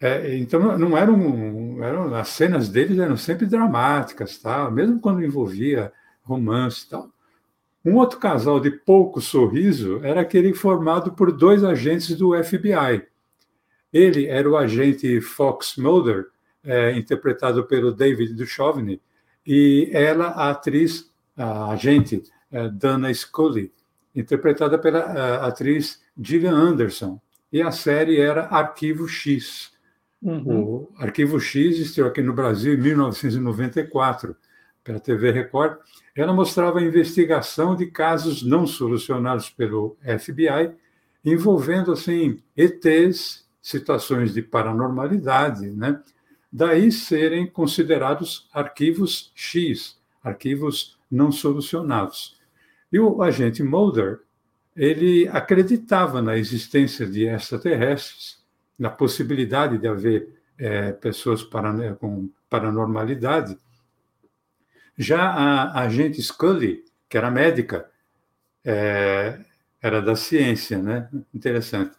É, 0.00 0.36
então 0.36 0.78
não 0.78 0.96
eram, 0.96 1.82
eram 1.82 2.14
as 2.14 2.28
cenas 2.28 2.68
deles 2.68 2.98
eram 2.98 3.16
sempre 3.16 3.46
dramáticas, 3.46 4.38
tá? 4.38 4.70
Mesmo 4.70 5.00
quando 5.00 5.24
envolvia 5.24 5.92
romance, 6.22 6.88
tal. 6.88 7.10
Um 7.84 7.96
outro 7.96 8.18
casal 8.18 8.60
de 8.60 8.70
pouco 8.70 9.20
sorriso 9.20 10.00
era 10.04 10.20
aquele 10.20 10.54
formado 10.54 11.12
por 11.12 11.32
dois 11.32 11.64
agentes 11.64 12.16
do 12.16 12.32
FBI. 12.44 13.06
Ele 13.92 14.26
era 14.26 14.48
o 14.48 14.56
agente 14.56 15.20
Fox 15.20 15.76
Mulder, 15.76 16.26
é, 16.62 16.92
interpretado 16.96 17.64
pelo 17.64 17.92
David 17.92 18.34
Duchovny, 18.34 19.00
e 19.46 19.88
ela 19.92 20.26
a 20.26 20.50
atriz, 20.50 21.10
a 21.38 21.70
agente 21.70 22.22
é, 22.50 22.68
Dana 22.68 23.12
Scully, 23.14 23.72
interpretada 24.14 24.78
pela 24.78 24.98
é, 24.98 25.46
atriz 25.46 26.02
Gillian 26.20 26.54
Anderson. 26.54 27.20
E 27.50 27.62
a 27.62 27.70
série 27.70 28.20
era 28.20 28.46
Arquivo 28.46 29.08
X 29.08 29.72
Uhum. 30.22 30.42
O 30.46 30.92
Arquivo 30.98 31.40
X 31.40 31.78
estreou 31.78 32.08
aqui 32.08 32.20
no 32.20 32.32
Brasil 32.32 32.74
em 32.74 32.78
1994, 32.78 34.36
pela 34.82 34.98
TV 34.98 35.30
Record, 35.30 35.78
ela 36.16 36.32
mostrava 36.32 36.78
a 36.78 36.82
investigação 36.82 37.76
de 37.76 37.86
casos 37.86 38.42
não 38.42 38.66
solucionados 38.66 39.50
pelo 39.50 39.96
FBI, 40.02 40.74
envolvendo 41.24 41.92
assim 41.92 42.42
ETs, 42.56 43.46
situações 43.60 44.32
de 44.32 44.40
paranormalidade, 44.40 45.66
né? 45.68 46.00
Daí 46.50 46.90
serem 46.90 47.46
considerados 47.46 48.48
arquivos 48.52 49.30
X, 49.34 49.98
arquivos 50.24 50.97
não 51.10 51.30
solucionados. 51.32 52.38
E 52.92 52.98
o 52.98 53.22
agente 53.22 53.62
Mulder, 53.62 54.20
ele 54.76 55.28
acreditava 55.28 56.22
na 56.22 56.36
existência 56.36 57.06
de 57.06 57.26
extraterrestres, 57.26 58.38
na 58.78 58.90
possibilidade 58.90 59.78
de 59.78 59.88
haver 59.88 60.28
é, 60.58 60.92
pessoas 60.92 61.42
para, 61.42 61.94
com 61.94 62.30
paranormalidade. 62.48 63.58
Já 64.96 65.30
a, 65.30 65.80
agente 65.80 66.22
Scully, 66.22 66.84
que 67.08 67.16
era 67.16 67.30
médica, 67.30 67.88
é, 68.64 69.38
era 69.80 70.02
da 70.02 70.16
ciência, 70.16 70.78
né? 70.78 71.08
Interessante. 71.32 71.96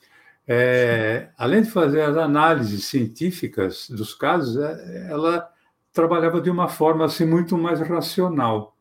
É, 0.47 1.29
além 1.37 1.61
de 1.61 1.69
fazer 1.69 2.01
as 2.01 2.17
análises 2.17 2.85
científicas 2.85 3.89
dos 3.89 4.13
casos, 4.13 4.57
é, 4.57 5.07
ela 5.09 5.49
trabalhava 5.93 6.41
de 6.41 6.49
uma 6.49 6.67
forma 6.67 7.05
assim 7.05 7.25
muito 7.25 7.57
mais 7.57 7.79
racional. 7.79 8.75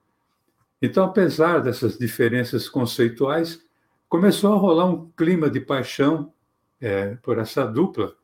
Então, 0.80 1.04
apesar 1.04 1.60
dessas 1.60 1.98
diferenças 1.98 2.68
conceituais, 2.68 3.60
começou 4.08 4.52
a 4.52 4.56
rolar 4.56 4.86
um 4.86 5.10
clima 5.10 5.50
de 5.50 5.60
paixão 5.60 6.32
é, 6.80 7.16
por 7.16 7.38
essa 7.38 7.64
dupla, 7.64 8.14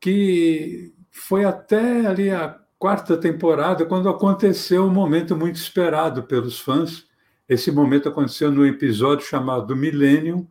que 0.00 0.92
foi 1.10 1.44
até 1.44 2.06
ali 2.06 2.30
a 2.30 2.60
quarta 2.78 3.16
temporada, 3.16 3.86
quando 3.86 4.08
aconteceu 4.08 4.84
um 4.84 4.90
momento 4.90 5.36
muito 5.36 5.56
esperado 5.56 6.24
pelos 6.24 6.60
fãs. 6.60 7.06
Esse 7.48 7.70
momento 7.70 8.08
aconteceu 8.08 8.50
no 8.50 8.66
episódio 8.66 9.24
chamado 9.24 9.76
Millennium, 9.76 10.46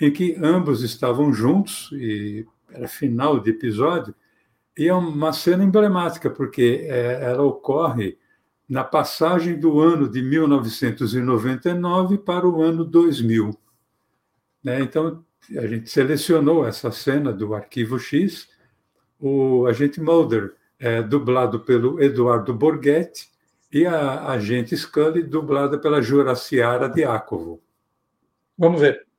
em 0.00 0.10
que 0.10 0.36
ambos 0.42 0.82
estavam 0.82 1.32
juntos, 1.32 1.90
e 1.92 2.46
era 2.72 2.88
final 2.88 3.38
de 3.38 3.50
episódio, 3.50 4.14
e 4.76 4.88
é 4.88 4.94
uma 4.94 5.32
cena 5.32 5.62
emblemática, 5.62 6.30
porque 6.30 6.86
é, 6.88 7.22
ela 7.22 7.42
ocorre 7.42 8.18
na 8.70 8.84
passagem 8.84 9.58
do 9.58 9.80
ano 9.80 10.08
de 10.08 10.22
1999 10.22 12.18
para 12.18 12.48
o 12.48 12.62
ano 12.62 12.84
2000. 12.84 13.50
Né? 14.62 14.80
Então, 14.80 15.24
a 15.56 15.66
gente 15.66 15.90
selecionou 15.90 16.64
essa 16.64 16.92
cena 16.92 17.32
do 17.32 17.52
Arquivo 17.52 17.98
X, 17.98 18.48
o 19.18 19.66
agente 19.66 20.00
Mulder 20.00 20.54
é 20.78 21.02
dublado 21.02 21.58
pelo 21.60 22.00
Eduardo 22.00 22.54
Borghetti 22.54 23.28
e 23.72 23.84
a 23.84 24.28
agente 24.28 24.76
Scully 24.76 25.24
dublada 25.24 25.76
pela 25.76 26.00
Juraciara 26.00 26.88
Diácovo. 26.88 27.60
Vamos 28.56 28.80
ver. 28.80 29.09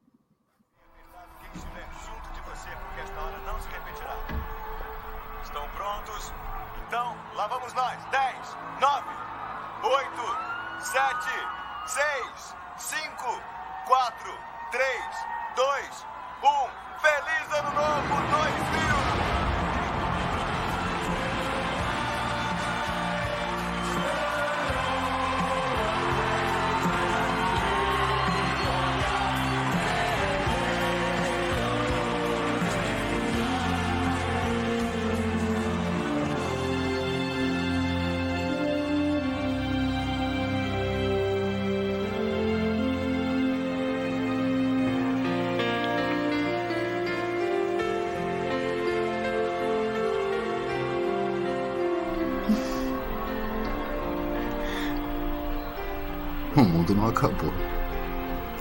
O 56.61 56.63
mundo 56.63 56.93
não 56.93 57.07
acabou. 57.07 57.51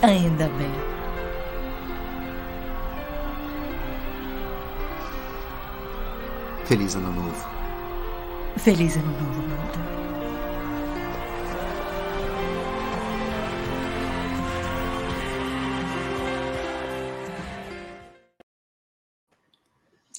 Ainda 0.01 0.49
bem. 0.49 0.71
Feliz 6.65 6.95
Ano 6.97 7.13
Novo. 7.13 7.47
Feliz 8.57 8.97
Ano 8.97 9.07
Novo, 9.09 9.43
mundo. 9.43 9.79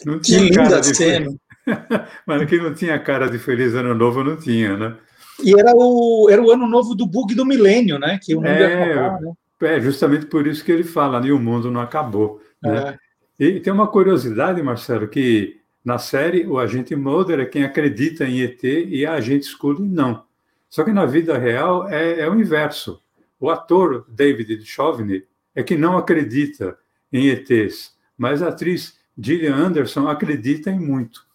Não 0.06 0.20
tinha 0.20 0.48
que 0.48 0.56
cara 0.56 0.80
de 0.82 0.96
cena. 0.96 1.32
Mas 2.28 2.46
quem 2.48 2.62
não 2.62 2.76
tinha 2.76 3.00
cara 3.00 3.28
de 3.28 3.40
Feliz 3.40 3.74
Ano 3.74 3.96
Novo 3.96 4.24
não 4.24 4.38
tinha, 4.38 4.78
né? 4.78 4.96
E 5.44 5.54
era 5.58 5.72
o, 5.76 6.30
era 6.30 6.42
o 6.42 6.52
ano 6.52 6.68
novo 6.68 6.96
do 6.96 7.06
bug 7.06 7.36
do 7.36 7.46
milênio, 7.46 8.00
né? 8.00 8.20
Que 8.22 8.36
o 8.36 8.38
mundo 8.38 8.50
é, 8.50 8.94
acabar, 8.94 9.22
né? 9.22 9.34
é, 9.62 9.80
justamente 9.80 10.26
por 10.26 10.48
isso 10.48 10.64
que 10.64 10.72
ele 10.72 10.84
fala, 10.84 11.20
né? 11.20 11.32
O 11.32 11.40
mundo 11.40 11.72
não 11.72 11.82
acabou. 11.82 12.42
Né? 12.62 12.98
É. 13.40 13.46
E 13.46 13.60
tem 13.60 13.74
uma 13.74 13.88
curiosidade, 13.88 14.62
Marcelo, 14.62 15.08
que 15.08 15.60
na 15.84 15.98
série 15.98 16.46
o 16.46 16.60
agente 16.60 16.96
Mulder 16.96 17.40
é 17.40 17.46
quem 17.46 17.64
acredita 17.64 18.26
em 18.26 18.42
ET 18.42 18.64
e 18.64 19.06
a 19.06 19.14
agente 19.14 19.46
Scully 19.46 19.88
não. 19.88 20.24
Só 20.70 20.84
que 20.84 20.92
na 20.92 21.06
vida 21.06 21.38
real 21.38 21.90
é, 21.90 22.22
é 22.22 22.30
o 22.30 22.40
inverso. 22.40 23.02
O 23.40 23.50
ator 23.50 24.06
David 24.08 24.56
Duchovny 24.56 25.24
é 25.56 25.64
que 25.64 25.76
não 25.76 25.98
acredita 25.98 26.78
em 27.12 27.28
ETs, 27.28 27.96
mas 28.18 28.42
a 28.42 28.50
atriz 28.50 29.00
Gillian 29.18 29.56
Anderson 29.56 30.08
acredita 30.08 30.70
em 30.70 30.80
muito. 30.80 31.26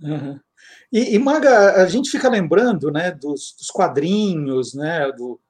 Uhum. 0.00 0.40
E, 0.92 1.14
e, 1.14 1.18
Maga, 1.18 1.82
a 1.82 1.86
gente 1.86 2.10
fica 2.10 2.28
lembrando 2.28 2.90
né, 2.90 3.12
dos, 3.12 3.54
dos 3.58 3.68
quadrinhos, 3.68 4.74
né, 4.74 5.10
do, 5.12 5.40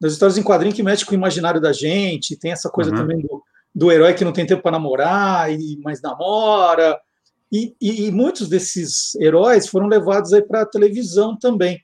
das 0.00 0.12
histórias 0.12 0.36
em 0.36 0.42
quadrinho 0.42 0.74
que 0.74 0.82
mexem 0.82 1.06
com 1.06 1.12
o 1.12 1.14
imaginário 1.14 1.60
da 1.60 1.72
gente, 1.72 2.36
tem 2.36 2.50
essa 2.50 2.68
coisa 2.68 2.90
uhum. 2.90 2.96
também 2.96 3.20
do, 3.20 3.42
do 3.72 3.92
herói 3.92 4.14
que 4.14 4.24
não 4.24 4.32
tem 4.32 4.44
tempo 4.44 4.62
para 4.62 4.72
namorar, 4.72 5.52
e 5.52 5.78
mas 5.84 6.02
namora. 6.02 6.98
E, 7.50 7.76
e, 7.80 8.06
e, 8.06 8.10
muitos 8.10 8.48
desses 8.48 9.14
heróis 9.14 9.68
foram 9.68 9.86
levados 9.86 10.32
aí 10.32 10.42
para 10.42 10.62
a 10.62 10.66
televisão 10.66 11.38
também. 11.38 11.76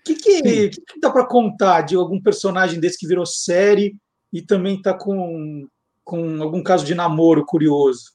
O 0.00 0.04
que, 0.04 0.14
que, 0.16 0.42
que, 0.42 0.68
que 0.70 1.00
dá 1.00 1.10
para 1.10 1.26
contar 1.26 1.82
de 1.82 1.94
algum 1.94 2.20
personagem 2.20 2.80
desse 2.80 2.98
que 2.98 3.06
virou 3.06 3.24
série 3.24 3.96
e 4.32 4.42
também 4.42 4.76
está 4.76 4.92
com, 4.92 5.66
com 6.02 6.42
algum 6.42 6.62
caso 6.62 6.84
de 6.84 6.94
namoro 6.94 7.46
curioso? 7.46 8.12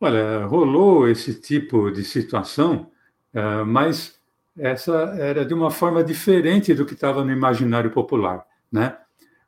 Olha, 0.00 0.46
rolou 0.46 1.08
esse 1.08 1.34
tipo 1.34 1.90
de 1.90 2.04
situação 2.04 2.90
Uh, 3.34 3.66
mas 3.66 4.18
essa 4.56 4.92
era 5.18 5.44
de 5.44 5.52
uma 5.52 5.70
forma 5.70 6.04
diferente 6.04 6.72
do 6.72 6.86
que 6.86 6.94
estava 6.94 7.24
no 7.24 7.32
imaginário 7.32 7.90
popular, 7.90 8.46
né? 8.70 8.96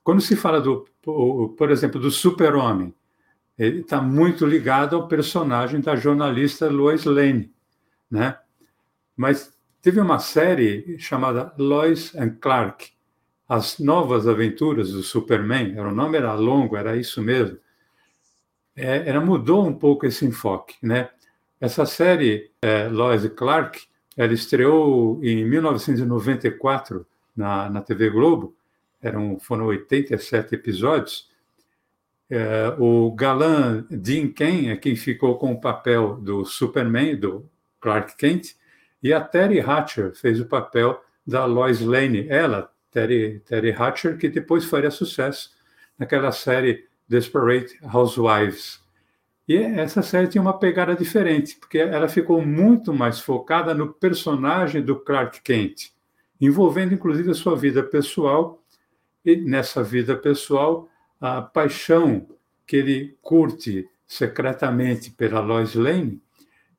Quando 0.02 0.20
se 0.20 0.36
fala 0.36 0.60
do, 0.60 0.86
por 1.56 1.70
exemplo, 1.70 2.00
do 2.00 2.10
super-homem, 2.10 2.94
ele 3.58 3.80
está 3.80 4.00
muito 4.02 4.44
ligado 4.44 4.96
ao 4.96 5.08
personagem 5.08 5.80
da 5.80 5.96
jornalista 5.96 6.68
Lois 6.68 7.04
Lane, 7.04 7.52
né? 8.10 8.38
Mas 9.16 9.56
teve 9.80 10.00
uma 10.00 10.18
série 10.18 10.98
chamada 10.98 11.52
Lois 11.56 12.14
and 12.14 12.36
Clark, 12.40 12.90
As 13.48 13.78
Novas 13.78 14.28
Aventuras 14.28 14.92
do 14.92 15.02
Superman, 15.02 15.78
o 15.78 15.90
nome 15.92 16.18
era 16.18 16.34
longo, 16.34 16.76
era 16.76 16.96
isso 16.96 17.22
mesmo. 17.22 17.58
É, 18.74 19.08
ela 19.08 19.20
mudou 19.20 19.66
um 19.66 19.72
pouco 19.72 20.04
esse 20.04 20.26
enfoque, 20.26 20.76
né? 20.82 21.08
Essa 21.60 21.86
série, 21.86 22.50
é, 22.60 22.88
Lois 22.88 23.24
e 23.24 23.30
Clark, 23.30 23.82
ela 24.16 24.32
estreou 24.32 25.20
em 25.22 25.44
1994 25.44 27.06
na, 27.34 27.70
na 27.70 27.80
TV 27.80 28.10
Globo, 28.10 28.54
eram, 29.02 29.38
foram 29.38 29.66
87 29.66 30.54
episódios. 30.54 31.30
É, 32.28 32.74
o 32.78 33.10
galã 33.12 33.86
Dean 33.90 34.32
Cain 34.32 34.68
é 34.68 34.76
quem 34.76 34.96
ficou 34.96 35.38
com 35.38 35.52
o 35.52 35.60
papel 35.60 36.16
do 36.16 36.44
Superman, 36.44 37.16
do 37.16 37.48
Clark 37.80 38.16
Kent, 38.16 38.54
e 39.02 39.12
a 39.12 39.20
Terry 39.20 39.60
Hatcher 39.60 40.14
fez 40.14 40.40
o 40.40 40.46
papel 40.46 41.00
da 41.26 41.44
Lois 41.44 41.80
Lane, 41.80 42.26
ela, 42.28 42.70
Terry, 42.90 43.40
Terry 43.40 43.72
Hatcher, 43.72 44.18
que 44.18 44.28
depois 44.28 44.64
faria 44.64 44.90
sucesso 44.90 45.50
naquela 45.98 46.32
série 46.32 46.86
Desperate 47.08 47.78
Housewives. 47.82 48.85
E 49.48 49.56
essa 49.56 50.02
série 50.02 50.26
tinha 50.26 50.42
uma 50.42 50.58
pegada 50.58 50.94
diferente, 50.94 51.56
porque 51.56 51.78
ela 51.78 52.08
ficou 52.08 52.44
muito 52.44 52.92
mais 52.92 53.20
focada 53.20 53.72
no 53.72 53.92
personagem 53.92 54.82
do 54.82 54.96
Clark 54.96 55.40
Kent. 55.42 55.92
envolvendo 56.40 56.94
inclusive 56.94 57.30
a 57.30 57.34
sua 57.34 57.56
vida 57.56 57.82
pessoal 57.82 58.62
e 59.24 59.36
nessa 59.36 59.82
vida 59.82 60.14
pessoal 60.16 60.88
a 61.20 61.40
paixão 61.40 62.26
que 62.66 62.76
ele 62.76 63.16
curte 63.22 63.88
secretamente 64.06 65.10
pela 65.10 65.40
Lois 65.40 65.74
Lane 65.74 66.20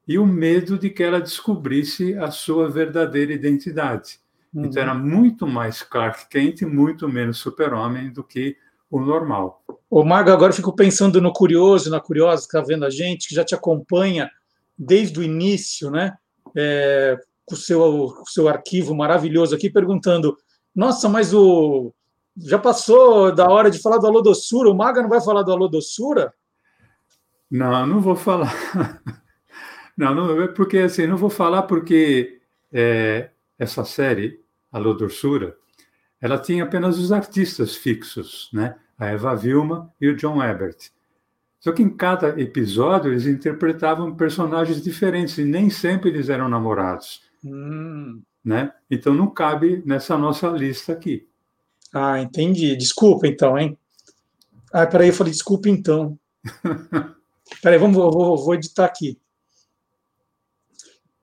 e 0.08 0.18
o 0.18 0.26
medo 0.26 0.78
de 0.78 0.90
que 0.90 1.04
ela 1.04 1.20
descobrisse 1.20 2.14
a 2.16 2.32
sua 2.32 2.70
verdadeira 2.70 3.34
identidade. 3.34 4.20
Uhum. 4.54 4.66
Então 4.66 4.82
era 4.82 4.94
muito 4.94 5.46
mais 5.46 5.82
Clark 5.82 6.30
Kent, 6.30 6.62
muito 6.62 7.10
menos 7.10 7.38
Super-Homem 7.38 8.12
do 8.12 8.24
que 8.24 8.56
o 8.90 9.00
normal. 9.00 9.64
O 9.90 10.04
Margo, 10.04 10.32
agora 10.32 10.52
eu 10.52 10.56
fico 10.56 10.76
pensando 10.76 11.22
no 11.22 11.32
curioso, 11.32 11.90
na 11.90 12.00
curiosa 12.00 12.42
que 12.42 12.48
está 12.48 12.62
vendo 12.62 12.86
a 12.86 12.90
gente, 12.90 13.28
que 13.28 13.36
já 13.36 13.44
te 13.44 13.56
acompanha 13.56 14.30
desde 14.78 15.20
o 15.20 15.24
início, 15.24 15.90
né? 15.90 16.16
É, 16.56 17.18
com 17.46 17.56
o 17.56 17.58
seu, 17.58 17.82
o 17.82 18.26
seu 18.28 18.48
arquivo 18.48 18.96
maravilhoso 18.96 19.56
aqui, 19.56 19.70
perguntando: 19.70 20.38
nossa, 20.76 21.08
mas 21.10 21.34
o. 21.34 21.94
Já 22.38 22.60
passou 22.60 23.34
da 23.34 23.50
hora 23.50 23.72
de 23.72 23.82
falar 23.82 23.98
do 23.98 24.06
Alô 24.06 24.22
Doçura? 24.22 24.70
O 24.70 24.76
Maga 24.76 25.02
não 25.02 25.10
vai 25.10 25.20
falar 25.20 25.42
do 25.42 25.52
Alô 25.52 25.68
Doçura? 25.68 26.32
Não, 27.50 27.88
não 27.88 28.00
vou 28.00 28.16
falar. 28.16 28.54
Não, 29.98 30.14
não, 30.14 30.40
é 30.44 30.48
porque 30.48 30.78
assim, 30.78 31.08
não 31.08 31.18
vou 31.18 31.30
falar 31.30 31.64
porque 31.64 32.40
é, 32.72 33.32
essa 33.58 33.84
série, 33.84 34.40
Alô 34.72 34.94
Dorsura, 34.94 35.58
ela 36.22 36.38
tinha 36.38 36.64
apenas 36.64 36.98
os 36.98 37.12
artistas 37.12 37.76
fixos, 37.76 38.50
né? 38.52 38.76
A 38.98 39.08
Eva 39.08 39.36
Vilma 39.36 39.94
e 40.02 40.08
o 40.08 40.16
John 40.16 40.44
Ebert. 40.44 40.90
Só 41.60 41.72
que 41.72 41.84
em 41.84 41.90
cada 41.90 42.40
episódio 42.40 43.12
eles 43.12 43.26
interpretavam 43.26 44.16
personagens 44.16 44.82
diferentes 44.82 45.38
e 45.38 45.44
nem 45.44 45.70
sempre 45.70 46.10
eles 46.10 46.30
eram 46.30 46.50
namorados. 46.50 47.22
Hum. 47.44 48.22
Né? 48.44 48.72
Então 48.90 49.14
não 49.14 49.30
cabe 49.30 49.84
nessa 49.86 50.18
nossa 50.18 50.48
lista 50.48 50.94
aqui. 50.94 51.28
Ah, 51.94 52.22
entendi. 52.22 52.76
Desculpa 52.76 53.28
então, 53.28 53.58
hein? 53.58 53.78
Ah, 54.72 54.86
peraí, 54.86 55.10
eu 55.10 55.14
falei 55.14 55.32
desculpa 55.32 55.70
então. 55.70 56.18
peraí, 57.62 57.78
vamos, 57.78 57.96
vou, 57.96 58.38
vou 58.38 58.56
editar 58.56 58.86
aqui. 58.86 59.20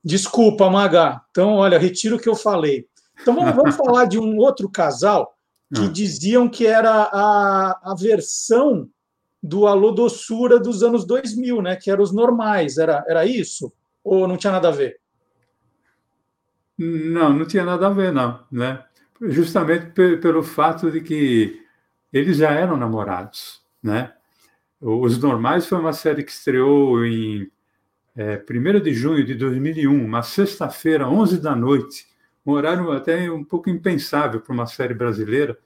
Desculpa, 0.04 0.68
Maga. 0.68 1.22
Então, 1.30 1.54
olha, 1.54 1.78
retiro 1.78 2.16
o 2.16 2.18
que 2.18 2.28
eu 2.28 2.36
falei. 2.36 2.86
Então, 3.20 3.34
vamos, 3.34 3.54
vamos 3.54 3.76
falar 3.76 4.04
de 4.06 4.18
um 4.18 4.36
outro 4.38 4.68
casal 4.68 5.34
que 5.74 5.82
hum. 5.82 5.92
diziam 5.92 6.48
que 6.48 6.66
era 6.66 6.90
a, 6.90 7.92
a 7.92 7.94
versão 7.98 8.88
do 9.42 9.66
Alô 9.66 9.90
Doçura 9.90 10.58
dos 10.58 10.82
anos 10.82 11.04
2000, 11.06 11.60
né? 11.60 11.76
Que 11.76 11.90
eram 11.90 12.02
os 12.02 12.12
normais. 12.12 12.78
Era, 12.78 13.04
era 13.08 13.26
isso? 13.26 13.72
Ou 14.02 14.26
não 14.26 14.36
tinha 14.36 14.52
nada 14.52 14.68
a 14.68 14.72
ver? 14.72 14.98
Não, 16.78 17.32
não 17.32 17.46
tinha 17.46 17.64
nada 17.64 17.86
a 17.86 17.90
ver, 17.90 18.12
não. 18.12 18.40
Né? 18.50 18.82
Justamente 19.20 19.92
pelo 19.92 20.42
fato 20.42 20.90
de 20.90 21.00
que 21.00 21.62
eles 22.12 22.36
já 22.36 22.50
eram 22.50 22.76
namorados, 22.76 23.60
né? 23.82 24.12
Os 24.80 25.18
Normais 25.18 25.66
foi 25.66 25.78
uma 25.78 25.94
série 25.94 26.22
que 26.22 26.30
estreou 26.30 27.04
em 27.06 27.50
é, 28.14 28.36
1 28.48 28.80
de 28.80 28.92
junho 28.92 29.24
de 29.24 29.34
2001, 29.34 30.04
uma 30.04 30.22
sexta-feira, 30.22 31.08
11 31.08 31.40
da 31.40 31.56
noite, 31.56 32.06
um 32.44 32.52
horário 32.52 32.90
até 32.92 33.30
um 33.30 33.44
pouco 33.44 33.70
impensável 33.70 34.40
para 34.40 34.52
uma 34.52 34.66
série 34.66 34.94
brasileira. 34.94 35.58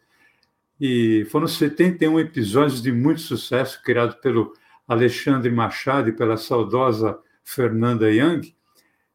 E 0.81 1.27
foram 1.31 1.49
71 1.49 2.21
episódios 2.21 2.81
de 2.81 2.93
muito 2.93 3.21
sucesso, 3.21 3.83
criados 3.83 4.17
pelo 4.17 4.53
Alexandre 4.87 5.51
Machado 5.51 6.09
e 6.09 6.13
pela 6.13 6.37
saudosa 6.37 7.19
Fernanda 7.43 8.11
Young. 8.11 8.55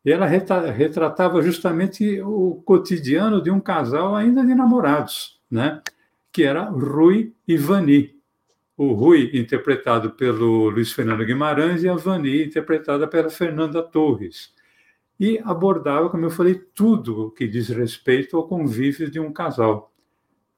E 0.04 0.12
ela 0.12 0.26
retratava 0.26 1.42
justamente 1.42 2.22
o 2.22 2.62
cotidiano 2.66 3.42
de 3.42 3.50
um 3.50 3.62
casal 3.62 4.16
ainda 4.16 4.46
de 4.46 4.54
namorados, 4.54 5.40
né? 5.50 5.82
que 6.32 6.44
era 6.44 6.64
Rui 6.64 7.34
e 7.48 7.56
Vani 7.56 8.14
o 8.76 8.94
Rui, 8.94 9.30
interpretado 9.34 10.12
pelo 10.12 10.70
Luiz 10.70 10.92
Fernando 10.92 11.26
Guimarães, 11.26 11.84
e 11.84 11.90
a 11.90 11.96
Vani, 11.96 12.44
interpretada 12.44 13.08
pela 13.08 13.30
Fernanda 13.30 13.82
Torres. 13.84 14.53
E 15.24 15.40
abordava, 15.46 16.10
como 16.10 16.26
eu 16.26 16.30
falei, 16.30 16.56
tudo 16.76 17.32
que 17.32 17.48
diz 17.48 17.70
respeito 17.70 18.36
ao 18.36 18.46
convívio 18.46 19.10
de 19.10 19.22
um 19.22 19.32
casal. 19.32 19.94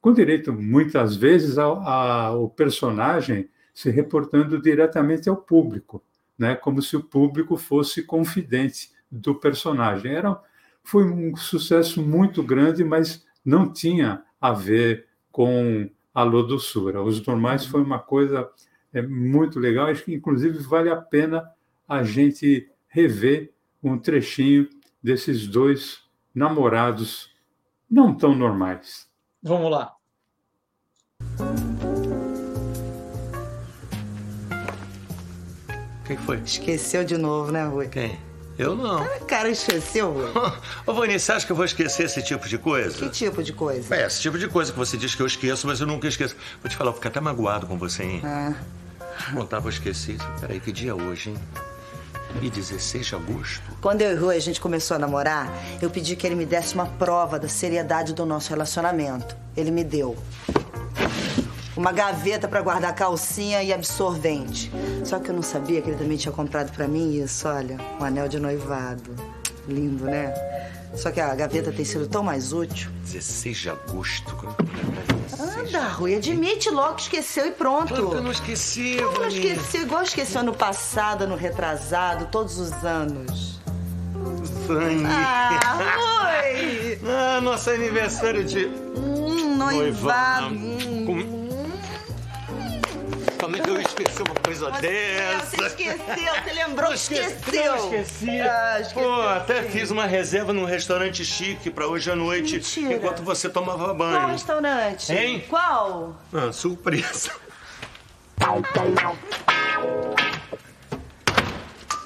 Com 0.01 0.11
direito, 0.11 0.51
muitas 0.51 1.15
vezes, 1.15 1.59
ao, 1.59 1.87
ao 1.87 2.49
personagem 2.49 3.47
se 3.71 3.91
reportando 3.91 4.59
diretamente 4.59 5.29
ao 5.29 5.37
público, 5.37 6.03
né? 6.35 6.55
como 6.55 6.81
se 6.81 6.97
o 6.97 7.03
público 7.03 7.57
fosse 7.57 8.01
confidente 8.01 8.89
do 9.11 9.35
personagem. 9.35 10.15
Era, 10.15 10.35
foi 10.83 11.03
um 11.03 11.35
sucesso 11.35 12.01
muito 12.01 12.41
grande, 12.41 12.83
mas 12.83 13.23
não 13.45 13.71
tinha 13.71 14.23
a 14.41 14.51
ver 14.51 15.05
com 15.31 15.87
Alô 16.11 16.41
Doçura. 16.41 17.03
Os 17.03 17.23
normais 17.23 17.67
foi 17.67 17.83
uma 17.83 17.99
coisa 17.99 18.49
é, 18.91 18.99
muito 18.99 19.59
legal, 19.59 19.85
acho 19.85 20.05
que 20.05 20.15
inclusive 20.15 20.57
vale 20.57 20.89
a 20.89 20.95
pena 20.95 21.47
a 21.87 22.01
gente 22.01 22.67
rever 22.87 23.53
um 23.85 23.99
trechinho 23.99 24.67
desses 25.01 25.47
dois 25.47 25.99
namorados 26.33 27.29
não 27.89 28.15
tão 28.15 28.35
normais. 28.35 29.07
Vamos 29.43 29.69
lá. 29.69 29.93
O 35.99 36.07
que 36.07 36.17
foi? 36.17 36.37
Esqueceu 36.37 37.03
de 37.03 37.15
novo, 37.15 37.51
né, 37.51 37.65
Rui? 37.65 37.87
Quem? 37.87 38.19
Eu 38.57 38.75
não. 38.75 38.99
Ah, 39.03 39.19
cara, 39.27 39.49
esqueceu, 39.49 40.15
Ô, 40.87 40.93
Vani, 40.93 41.19
você 41.19 41.31
acha 41.31 41.45
que 41.45 41.51
eu 41.51 41.55
vou 41.55 41.65
esquecer 41.65 42.05
esse 42.05 42.23
tipo 42.23 42.47
de 42.47 42.57
coisa? 42.57 42.97
Que 42.97 43.09
tipo 43.09 43.43
de 43.43 43.53
coisa? 43.53 43.95
É, 43.95 44.07
esse 44.07 44.21
tipo 44.21 44.39
de 44.39 44.47
coisa 44.47 44.71
que 44.71 44.77
você 44.77 44.97
diz 44.97 45.13
que 45.13 45.21
eu 45.21 45.27
esqueço, 45.27 45.67
mas 45.67 45.79
eu 45.79 45.85
nunca 45.85 46.07
esqueço. 46.07 46.35
Vou 46.61 46.69
te 46.69 46.75
falar, 46.75 46.89
eu 46.89 46.95
fico 46.95 47.07
até 47.07 47.19
magoado 47.19 47.67
com 47.67 47.77
você, 47.77 48.03
hein? 48.03 48.21
Ah. 48.23 48.55
Bom, 49.33 49.45
tava 49.45 49.69
esquecido. 49.69 50.23
Peraí, 50.39 50.59
que 50.59 50.71
dia 50.71 50.91
é 50.91 50.93
hoje, 50.93 51.31
hein? 51.31 51.37
E 52.41 52.49
16 52.49 53.05
de 53.05 53.15
agosto? 53.15 53.63
Quando 53.81 54.01
eu 54.01 54.11
e 54.11 54.15
Rui 54.15 54.35
a 54.35 54.39
gente 54.39 54.59
começou 54.59 54.95
a 54.95 54.99
namorar, 54.99 55.51
eu 55.81 55.89
pedi 55.89 56.15
que 56.15 56.27
ele 56.27 56.35
me 56.35 56.45
desse 56.45 56.75
uma 56.75 56.85
prova 56.85 57.39
da 57.39 57.47
seriedade 57.47 58.13
do 58.13 58.25
nosso 58.25 58.49
relacionamento. 58.49 59.35
Ele 59.55 59.71
me 59.71 59.83
deu 59.83 60.15
uma 61.75 61.91
gaveta 61.91 62.47
para 62.47 62.61
guardar 62.61 62.93
calcinha 62.95 63.61
e 63.61 63.73
absorvente. 63.73 64.71
Só 65.03 65.19
que 65.19 65.29
eu 65.29 65.35
não 65.35 65.43
sabia 65.43 65.81
que 65.81 65.89
ele 65.89 65.97
também 65.97 66.17
tinha 66.17 66.31
comprado 66.31 66.71
para 66.71 66.87
mim 66.87 67.21
isso, 67.21 67.47
olha, 67.47 67.77
um 67.99 68.03
anel 68.03 68.27
de 68.27 68.39
noivado. 68.39 69.15
Lindo, 69.67 70.05
né? 70.05 70.33
Só 70.95 71.11
que 71.11 71.19
a 71.19 71.33
gaveta 71.35 71.71
tem 71.71 71.83
sido 71.83 72.07
tão 72.07 72.23
mais 72.23 72.53
útil. 72.53 72.89
16 73.03 73.57
de 73.57 73.69
agosto. 73.69 74.55
Anda, 75.39 75.87
Rui, 75.89 76.15
admite 76.15 76.69
logo 76.69 76.95
que 76.95 77.03
esqueceu 77.03 77.47
e 77.47 77.51
pronto. 77.51 77.93
eu 77.93 78.21
não 78.21 78.31
esqueci, 78.31 78.97
Como 79.03 79.19
não 79.19 79.27
esqueci? 79.27 79.77
Igual 79.77 80.03
esqueceu 80.03 80.41
ano 80.41 80.53
passado, 80.53 81.23
ano 81.23 81.35
retrasado, 81.35 82.27
todos 82.31 82.57
os 82.57 82.71
anos. 82.83 83.59
Vani. 84.67 85.03
Ah, 85.05 85.59
Rui! 85.95 86.99
ah, 87.05 87.41
nosso 87.41 87.69
aniversário 87.69 88.43
de... 88.43 88.65
Hum, 88.65 89.55
noivado. 89.57 90.55
Hum. 90.55 91.05
Com... 91.05 91.34
Como 93.39 93.55
é 93.55 93.59
que 93.59 93.69
eu 93.69 93.81
esqueci 93.81 94.21
uma 94.21 94.35
coisa 94.35 94.71
você, 94.71 94.81
dessa? 94.81 95.45
Você 95.45 95.65
esqueceu, 95.65 96.33
você 96.43 96.53
lembrou 96.53 96.87
que 96.89 96.95
esqueceu. 96.95 97.63
Eu 97.63 97.75
esqueci. 97.75 98.41
Ah. 98.41 98.81
Pô, 98.93 99.21
até 99.21 99.63
fiz 99.63 99.91
uma 99.91 100.05
reserva 100.05 100.53
num 100.53 100.65
restaurante 100.65 101.23
chique 101.23 101.69
pra 101.69 101.87
hoje 101.87 102.09
à 102.11 102.15
noite, 102.15 102.55
Mentira. 102.55 102.93
enquanto 102.93 103.23
você 103.23 103.49
tomava 103.49 103.93
banho. 103.93 104.17
Qual 104.19 104.27
restaurante? 104.29 105.13
Hein? 105.13 105.45
Qual? 105.49 106.15
Ah, 106.33 106.51
surpresa. 106.51 107.31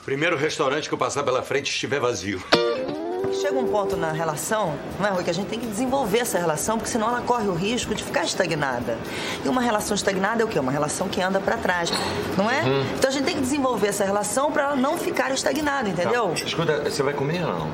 Primeiro 0.05 0.37
restaurante 0.37 0.87
que 0.87 0.93
eu 0.93 0.97
passar 0.97 1.23
pela 1.23 1.41
frente 1.43 1.69
estiver 1.69 1.99
vazio. 1.99 2.43
Chega 3.39 3.57
um 3.57 3.67
ponto 3.67 3.95
na 3.95 4.11
relação, 4.11 4.73
não 4.99 5.07
é, 5.07 5.11
Rui, 5.11 5.23
que 5.23 5.29
a 5.29 5.33
gente 5.33 5.47
tem 5.47 5.57
que 5.57 5.65
desenvolver 5.65 6.19
essa 6.19 6.37
relação, 6.37 6.77
porque 6.77 6.91
senão 6.91 7.07
ela 7.07 7.21
corre 7.21 7.47
o 7.47 7.53
risco 7.53 7.95
de 7.95 8.03
ficar 8.03 8.25
estagnada. 8.25 8.97
E 9.45 9.47
uma 9.47 9.61
relação 9.61 9.95
estagnada 9.95 10.41
é 10.41 10.45
o 10.45 10.47
quê? 10.49 10.59
Uma 10.59 10.73
relação 10.73 11.07
que 11.07 11.21
anda 11.21 11.39
para 11.39 11.55
trás, 11.55 11.89
não 12.35 12.51
é? 12.51 12.63
Hum. 12.63 12.85
Então 12.97 13.09
a 13.09 13.13
gente 13.13 13.23
tem 13.23 13.35
que 13.35 13.41
desenvolver 13.41 13.87
essa 13.87 14.03
relação 14.03 14.51
para 14.51 14.63
ela 14.63 14.75
não 14.75 14.97
ficar 14.97 15.31
estagnada, 15.31 15.87
entendeu? 15.87 16.27
Tá. 16.27 16.45
Escuta, 16.45 16.83
você 16.83 17.01
vai 17.01 17.13
comer 17.13 17.45
ou 17.45 17.53
não? 17.53 17.67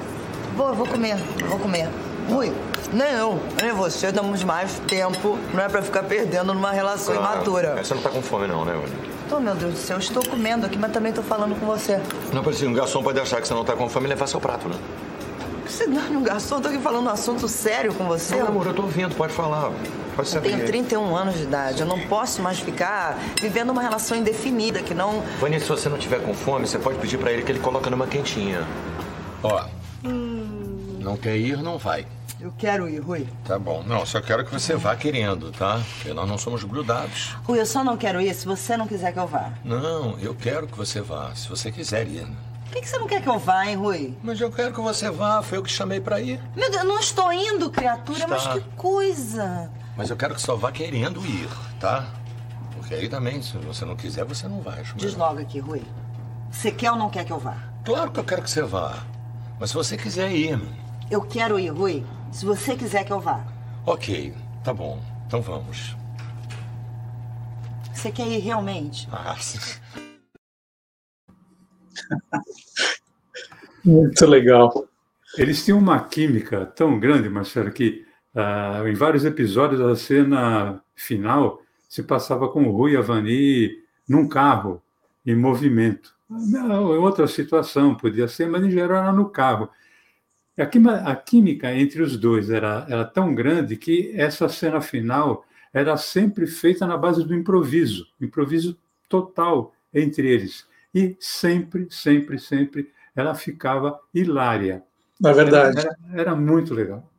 Vou, 0.56 0.74
vou 0.76 0.86
comer, 0.88 1.18
vou 1.48 1.58
comer. 1.58 1.90
Rui, 2.30 2.54
nem 2.94 3.12
eu, 3.14 3.40
nem 3.60 3.72
você 3.72 4.12
damos 4.12 4.44
mais 4.44 4.80
tempo, 4.88 5.36
não 5.52 5.64
é 5.64 5.68
pra 5.68 5.82
ficar 5.82 6.04
perdendo 6.04 6.54
numa 6.54 6.72
relação 6.72 7.16
claro. 7.16 7.38
imatura. 7.38 7.84
Você 7.84 7.96
não 7.96 8.04
tá 8.04 8.10
com 8.12 8.22
fome 8.22 8.46
não, 8.46 8.64
né, 8.66 8.74
Olha? 8.76 9.16
Tô, 9.28 9.40
meu 9.40 9.56
Deus 9.56 9.74
do 9.74 9.80
céu, 9.80 9.98
estou 9.98 10.24
comendo 10.24 10.68
aqui, 10.68 10.78
mas 10.78 10.92
também 10.92 11.12
tô 11.12 11.24
falando 11.24 11.60
com 11.60 11.66
você. 11.66 12.00
Não, 12.32 12.44
precisa, 12.44 12.70
um 12.70 12.74
garçom 12.74 13.02
pode 13.02 13.20
achar 13.20 13.42
que 13.42 13.48
você 13.48 13.54
não 13.56 13.66
tá 13.66 13.74
com 13.76 13.90
fome 13.90 14.06
e 14.06 14.10
levar 14.10 14.28
seu 14.28 14.40
prato, 14.40 14.70
né? 14.70 14.76
Você 15.76 15.88
não 15.88 16.02
é 16.02 16.08
um 16.08 16.24
garçom, 16.24 16.62
tô 16.62 16.70
aqui 16.70 16.80
falando 16.80 17.08
um 17.08 17.10
assunto 17.10 17.50
sério 17.50 17.94
com 17.94 18.06
você. 18.06 18.38
Não, 18.38 18.48
amor, 18.48 18.68
eu 18.68 18.74
tô 18.74 18.84
ouvindo, 18.84 19.14
pode 19.14 19.34
falar. 19.34 19.74
Pode 20.16 20.30
ser. 20.30 20.38
Eu 20.38 20.42
tenho 20.42 20.66
31 20.66 21.14
anos 21.14 21.36
de 21.36 21.44
idade, 21.44 21.82
eu 21.82 21.86
não 21.86 22.00
posso 22.08 22.42
mais 22.42 22.58
ficar 22.62 23.20
vivendo 23.42 23.72
uma 23.72 23.82
relação 23.82 24.16
indefinida 24.16 24.82
que 24.82 24.94
não. 24.94 25.22
Vani, 25.38 25.60
se 25.60 25.68
você 25.68 25.90
não 25.90 25.98
tiver 25.98 26.22
com 26.22 26.34
fome, 26.34 26.66
você 26.66 26.80
pode 26.80 26.98
pedir 27.00 27.18
para 27.18 27.30
ele 27.30 27.44
que 27.44 27.52
ele 27.52 27.60
coloque 27.60 27.90
numa 27.90 28.08
quentinha. 28.08 28.66
Ó. 29.44 29.66
Hum. 30.06 30.98
Não 31.02 31.18
quer 31.18 31.36
ir, 31.36 31.58
não 31.58 31.78
vai. 31.78 32.08
Eu 32.40 32.54
quero 32.58 32.88
ir, 32.88 33.00
Rui. 33.00 33.28
Tá 33.44 33.60
bom. 33.60 33.84
Não, 33.86 34.06
só 34.06 34.22
quero 34.22 34.46
que 34.46 34.54
você 34.54 34.78
vá 34.78 34.96
querendo, 34.96 35.52
tá? 35.52 35.82
Porque 35.98 36.14
nós 36.14 36.30
não 36.30 36.38
somos 36.38 36.64
grudados. 36.64 37.36
Rui, 37.44 37.60
eu 37.60 37.66
só 37.66 37.84
não 37.84 37.98
quero 37.98 38.22
ir 38.22 38.34
se 38.34 38.46
você 38.46 38.78
não 38.78 38.88
quiser 38.88 39.12
que 39.12 39.20
eu 39.20 39.28
vá. 39.28 39.52
Não, 39.62 40.18
eu 40.22 40.34
quero 40.34 40.68
que 40.68 40.78
você 40.78 41.02
vá, 41.02 41.36
se 41.36 41.50
você 41.50 41.70
quiser 41.70 42.08
ir. 42.08 42.26
Por 42.66 42.82
que, 42.82 42.88
você 42.88 42.98
não 42.98 43.08
quer 43.08 43.22
que 43.22 43.30
eu 43.30 43.40
vá, 43.40 43.66
hein, 43.68 43.76
Rui? 43.76 44.18
Mas 44.24 44.40
eu 44.42 44.52
quero 44.52 44.74
que 44.74 44.82
você 44.82 45.10
vá, 45.10 45.42
foi 45.42 45.58
eu 45.58 45.64
que 45.64 45.72
chamei 45.72 46.00
pra 46.02 46.20
ir. 46.20 46.42
Meu 46.56 46.70
Deus, 46.70 46.84
eu 46.84 46.88
não 46.90 47.00
estou 47.00 47.32
indo, 47.32 47.70
criatura, 47.70 48.20
Está. 48.20 48.28
mas 48.28 48.48
que 48.48 48.60
coisa. 48.76 49.72
Mas 49.96 50.10
eu 50.10 50.18
quero 50.18 50.36
que 50.36 50.42
só 50.42 50.56
vá 50.56 50.72
querendo 50.72 51.26
ir, 51.26 51.48
tá? 51.80 52.06
Porque 52.74 52.94
aí 52.96 53.08
também, 53.08 53.42
se 53.42 53.58
você 53.58 53.86
não 53.86 53.96
quiser, 53.96 54.26
você 54.26 54.48
não 54.48 54.62
vai. 54.62 54.84
Diz 54.96 55.14
melhor. 55.14 55.30
logo 55.30 55.40
aqui, 55.42 55.60
Rui. 55.60 55.82
Você 56.52 56.72
quer 56.72 56.92
ou 56.92 56.98
não 56.98 57.10
quer 57.10 57.24
que 57.24 57.32
eu 57.32 57.40
vá? 57.40 57.56
Claro 57.86 58.12
que 58.12 58.20
eu 58.20 58.24
quero 58.24 58.42
que 58.42 58.50
você 58.50 58.62
vá. 58.62 58.98
Mas 59.60 59.70
se 59.70 59.76
você 59.76 59.96
quiser 59.98 60.32
ir, 60.32 60.60
Eu 61.10 61.22
quero 61.22 61.60
ir, 61.60 61.70
Rui. 61.70 62.06
Se 62.32 62.46
você 62.46 62.76
quiser 62.76 63.04
que 63.06 63.14
eu 63.14 63.20
vá. 63.22 63.42
ok, 63.86 64.34
tá 64.64 64.74
bom. 64.74 65.00
Então 65.28 65.42
vamos. 65.42 65.96
Você 67.94 68.12
quer 68.12 68.28
ir 68.28 68.40
realmente? 68.40 69.08
Ah, 69.12 69.36
sim. 69.40 69.60
Muito 73.84 74.26
legal. 74.26 74.88
Eles 75.38 75.64
tinham 75.64 75.78
uma 75.78 76.00
química 76.04 76.66
tão 76.66 77.00
grande, 77.00 77.30
Marcelo, 77.30 77.72
que 77.72 78.06
ah, 78.34 78.84
em 78.86 78.94
vários 78.94 79.26
episódios 79.26 79.82
a 79.82 79.96
cena 79.96 80.82
final 80.96 81.62
se 81.88 82.04
passava 82.04 82.50
com 82.50 82.64
o 82.64 82.72
Rui 82.72 82.94
e 82.94 82.98
a 82.98 83.02
Vani 83.02 83.72
num 84.08 84.28
carro, 84.28 84.82
em 85.26 85.36
movimento. 85.36 86.16
Não, 86.30 86.94
em 86.94 86.98
outra 86.98 87.28
situação 87.28 87.96
podia 87.96 88.28
ser, 88.28 88.48
mas 88.50 88.64
em 88.64 88.72
geral 88.72 89.04
era 89.04 89.12
no 89.12 89.30
carro. 89.30 89.70
A 90.58 91.16
química 91.16 91.74
entre 91.74 92.02
os 92.02 92.18
dois 92.18 92.50
era, 92.50 92.86
era 92.90 93.06
tão 93.06 93.36
grande 93.36 93.76
que 93.76 94.12
essa 94.16 94.48
cena 94.48 94.82
final 94.82 95.46
era 95.74 95.98
sempre 95.98 96.48
feita 96.48 96.88
na 96.88 96.98
base 96.98 97.24
do 97.26 97.36
improviso, 97.36 98.08
improviso 98.20 98.78
total 99.10 99.74
entre 99.94 100.28
eles. 100.30 100.66
E 100.96 101.18
sempre, 101.20 101.88
sempre, 101.92 102.40
sempre 102.40 102.90
ela 103.14 103.36
ficava 103.36 104.00
hilária. 104.14 104.82
Na 105.20 105.34
verdade. 105.34 105.80
Era, 105.80 105.98
era 106.14 106.36
muito 106.36 106.74
legal. 106.74 107.12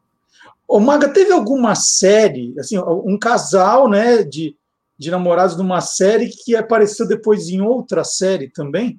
Ô, 0.66 0.80
Maga, 0.80 1.10
teve 1.10 1.30
alguma 1.30 1.74
série, 1.74 2.58
assim, 2.58 2.78
um 2.78 3.18
casal, 3.18 3.88
né, 3.88 4.22
de, 4.24 4.56
de 4.98 5.10
namorados 5.10 5.56
numa 5.56 5.80
série 5.80 6.28
que 6.28 6.56
apareceu 6.56 7.06
depois 7.06 7.48
em 7.48 7.60
outra 7.60 8.02
série 8.02 8.48
também? 8.48 8.98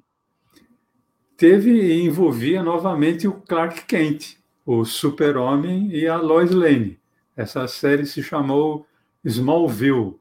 Teve 1.36 1.70
e 1.70 2.02
envolvia 2.02 2.62
novamente 2.62 3.28
o 3.28 3.32
Clark 3.32 3.84
Kent, 3.84 4.38
o 4.64 4.84
Super-Homem 4.84 5.90
e 5.92 6.06
a 6.06 6.16
Lois 6.16 6.50
Lane. 6.50 6.98
Essa 7.36 7.66
série 7.68 8.06
se 8.06 8.22
chamou 8.22 8.86
Smallville, 9.24 10.16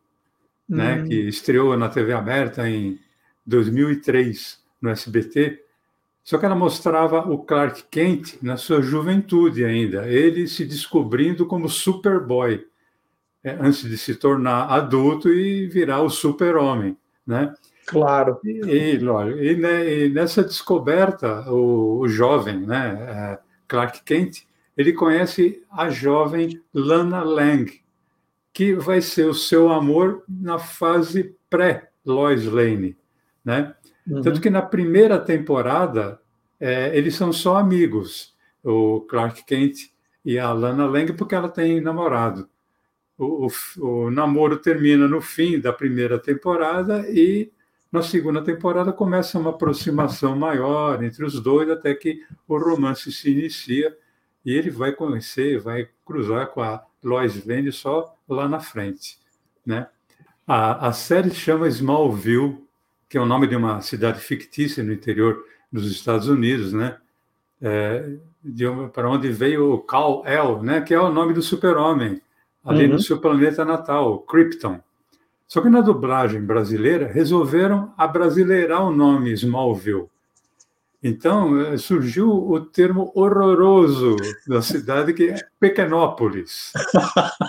né, 0.67 1.01
Hum. 1.01 1.07
que 1.07 1.15
estreou 1.27 1.77
na 1.77 1.89
TV 1.89 2.13
aberta 2.13 2.67
em 2.69 2.99
2003 3.47 4.61
no 4.81 4.89
SBT. 4.89 5.63
Só 6.23 6.37
que 6.37 6.45
ela 6.45 6.55
mostrava 6.55 7.21
o 7.21 7.39
Clark 7.39 7.85
Kent 7.89 8.35
na 8.41 8.57
sua 8.57 8.81
juventude 8.81 9.63
ainda, 9.63 10.07
ele 10.07 10.45
se 10.47 10.65
descobrindo 10.65 11.45
como 11.45 11.69
Superboy, 11.69 12.65
é, 13.41 13.51
antes 13.51 13.83
de 13.83 13.97
se 13.97 14.13
tornar 14.15 14.65
adulto 14.69 15.29
e 15.29 15.67
virar 15.67 16.01
o 16.01 16.09
Super-Homem, 16.09 16.97
né? 17.25 17.53
Claro. 17.85 18.37
E, 18.43 18.59
e, 18.65 20.03
e, 20.03 20.09
nessa 20.09 20.43
descoberta, 20.43 21.49
o, 21.49 21.99
o 21.99 22.07
jovem, 22.09 22.59
né, 22.59 22.97
eh, 22.99 23.39
Clark 23.65 24.03
Kent, 24.03 24.45
ele 24.75 24.91
conhece 24.91 25.63
a 25.71 25.89
jovem 25.89 26.61
Lana 26.73 27.23
Lang, 27.23 27.71
que 28.51 28.73
vai 28.73 29.01
ser 29.01 29.27
o 29.29 29.33
seu 29.33 29.71
amor 29.71 30.23
na 30.27 30.59
fase 30.59 31.33
pré-Lois 31.49 32.45
Lane, 32.45 32.97
né? 33.47 33.73
Uhum. 34.05 34.21
Tanto 34.21 34.41
que 34.41 34.49
na 34.49 34.61
primeira 34.61 35.17
temporada 35.17 36.19
eh, 36.59 36.91
eles 36.93 37.15
são 37.15 37.31
só 37.31 37.55
amigos, 37.57 38.35
o 38.61 39.01
Clark 39.09 39.45
Kent 39.45 39.89
e 40.25 40.37
a 40.37 40.51
Lana 40.51 40.85
Lang, 40.85 41.13
porque 41.13 41.33
ela 41.33 41.47
tem 41.47 41.79
namorado. 41.79 42.49
O, 43.17 43.47
o- 43.47 44.05
o 44.07 44.11
namoro 44.11 44.57
termina 44.57 45.07
no 45.07 45.21
fim 45.21 45.59
da 45.61 45.71
primeira 45.71 46.19
temporada 46.19 47.05
e 47.09 47.49
na 47.89 48.01
segunda 48.01 48.41
temporada 48.43 48.91
começa 48.91 49.39
uma 49.39 49.51
aproximação 49.51 50.35
maior 50.35 51.01
entre 51.01 51.23
os 51.23 51.39
dois, 51.41 51.69
até 51.69 51.95
que 51.95 52.21
o 52.47 52.57
romance 52.57 53.09
se 53.13 53.31
inicia 53.31 53.95
e 54.45 54.51
ele 54.53 54.69
vai 54.69 54.91
conhecer, 54.91 55.57
vai 55.59 55.87
cruzar 56.05 56.47
com 56.47 56.61
a 56.61 56.83
Lois 57.01 57.45
Lane 57.45 57.71
só 57.71 58.13
lá 58.27 58.47
na 58.49 58.59
frente, 58.59 59.17
né? 59.65 59.87
A, 60.45 60.87
a 60.89 60.93
série 60.93 61.31
chama 61.31 61.67
Smallville, 61.69 62.66
que 63.09 63.17
é 63.17 63.21
o 63.21 63.25
nome 63.25 63.47
de 63.47 63.55
uma 63.55 63.81
cidade 63.81 64.19
fictícia 64.19 64.83
no 64.83 64.91
interior 64.93 65.43
dos 65.71 65.89
Estados 65.91 66.27
Unidos, 66.27 66.73
né? 66.73 66.97
É, 67.61 68.17
uma- 68.69 68.89
para 68.89 69.09
onde 69.09 69.29
veio 69.29 69.73
o 69.73 69.79
Kal-El, 69.79 70.61
né? 70.63 70.81
Que 70.81 70.93
é 70.93 70.99
o 70.99 71.11
nome 71.11 71.33
do 71.33 71.41
super-homem, 71.41 72.21
ali 72.63 72.85
Uhum. 72.85 72.93
no 72.93 72.99
seu 72.99 73.19
planeta 73.19 73.63
natal, 73.65 74.19
Krypton. 74.19 74.79
Só 75.47 75.61
que 75.61 75.69
na 75.69 75.79
dublagem 75.81 76.41
brasileira 76.41 77.07
resolveram 77.07 77.93
abrasileirar 77.97 78.83
o 78.85 78.91
nome 78.91 79.31
Smallville. 79.33 80.07
Então 81.01 81.59
eh, 81.61 81.77
surgiu 81.77 82.29
o 82.29 82.59
termo 82.59 83.11
horroroso 83.15 84.15
da 84.47 84.61
cidade 84.61 85.13
que 85.13 85.29
é 85.29 85.35
Pequenópolis. 85.59 86.73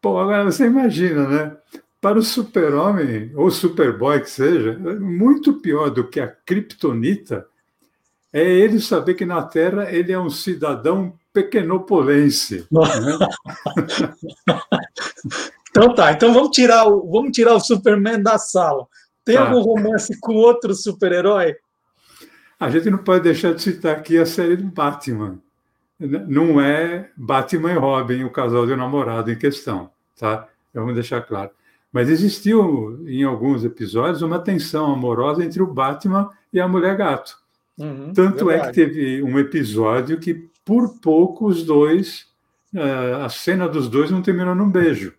Pô, 0.00 0.18
agora 0.18 0.44
você 0.44 0.66
imagina, 0.66 1.26
né? 1.26 1.56
Para 2.00 2.18
o 2.18 2.22
super-homem, 2.22 3.32
ou 3.34 3.50
superboy 3.50 4.20
que 4.20 4.30
seja, 4.30 4.70
é 4.72 4.94
muito 4.98 5.54
pior 5.54 5.90
do 5.90 6.08
que 6.08 6.20
a 6.20 6.28
kryptonita 6.28 7.46
é 8.32 8.44
ele 8.44 8.78
saber 8.78 9.14
que 9.14 9.24
na 9.24 9.42
Terra 9.42 9.90
ele 9.90 10.12
é 10.12 10.18
um 10.18 10.30
cidadão 10.30 11.12
pequenopolense. 11.32 12.66
né? 12.70 13.18
Então 15.70 15.94
tá, 15.94 16.10
então 16.12 16.32
vamos 16.32 16.50
tirar 16.50 16.86
o, 16.88 17.08
vamos 17.10 17.30
tirar 17.30 17.54
o 17.54 17.60
Superman 17.60 18.20
da 18.22 18.38
sala. 18.38 18.86
Tem 19.24 19.36
Tá. 19.36 19.48
algum 19.48 19.60
romance 19.60 20.18
com 20.18 20.34
outro 20.34 20.74
super-herói? 20.74 21.54
A 22.58 22.70
gente 22.70 22.90
não 22.90 22.98
pode 22.98 23.22
deixar 23.24 23.54
de 23.54 23.62
citar 23.62 23.94
aqui 23.96 24.18
a 24.18 24.26
série 24.26 24.56
do 24.56 24.64
Batman. 24.64 25.38
Não 26.00 26.60
é 26.60 27.10
Batman 27.16 27.72
e 27.72 27.76
Robin, 27.76 28.24
o 28.24 28.30
casal 28.30 28.66
de 28.66 28.74
namorado 28.74 29.30
em 29.30 29.38
questão, 29.38 29.90
tá? 30.18 30.48
Vamos 30.74 30.94
deixar 30.94 31.20
claro. 31.20 31.50
Mas 31.92 32.08
existiu 32.10 33.02
em 33.06 33.24
alguns 33.24 33.64
episódios 33.64 34.20
uma 34.22 34.38
tensão 34.38 34.92
amorosa 34.92 35.44
entre 35.44 35.62
o 35.62 35.66
Batman 35.66 36.30
e 36.52 36.60
a 36.60 36.68
mulher 36.68 36.96
gato. 36.96 37.36
Uhum, 37.78 38.12
Tanto 38.12 38.50
é 38.50 38.54
verdade. 38.54 38.72
que 38.72 38.74
teve 38.86 39.22
um 39.22 39.38
episódio 39.38 40.18
que, 40.18 40.48
por 40.64 40.98
pouco, 41.00 41.46
os 41.46 41.62
dois, 41.62 42.26
eh, 42.74 43.22
a 43.24 43.28
cena 43.28 43.68
dos 43.68 43.88
dois 43.88 44.10
não 44.10 44.20
terminou 44.20 44.54
num 44.54 44.68
beijo. 44.70 45.14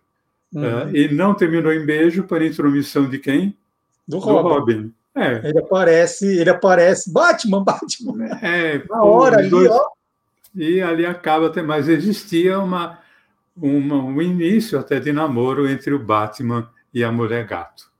Uhum. 0.52 0.64
Eh, 0.64 0.90
e 0.94 1.14
não 1.14 1.34
terminou 1.34 1.72
em 1.72 1.84
beijo 1.84 2.22
para 2.24 2.46
intromissão 2.46 3.08
de 3.08 3.18
quem? 3.18 3.56
Do 4.06 4.18
Do 4.18 4.22
Robin. 4.24 4.48
Robin. 4.48 4.94
É, 5.16 5.48
Ele 5.48 5.58
aparece, 5.58 6.24
ele 6.38 6.50
aparece, 6.50 7.12
Batman, 7.12 7.64
Batman. 7.64 8.26
é, 8.42 8.82
Na 8.88 9.02
hora 9.02 9.38
ali, 9.38 9.48
dois- 9.50 9.68
ó. 9.70 9.86
E 10.54 10.80
ali 10.80 11.04
acaba 11.06 11.46
até 11.46 11.62
mais. 11.62 11.88
Existia 11.88 12.58
uma, 12.60 12.98
uma, 13.56 13.96
um 13.96 14.20
início 14.22 14.78
até 14.78 14.98
de 15.00 15.12
namoro 15.12 15.68
entre 15.68 15.92
o 15.92 15.98
Batman 15.98 16.68
e 16.92 17.02
a 17.04 17.10
mulher 17.12 17.46
gato. 17.46 17.90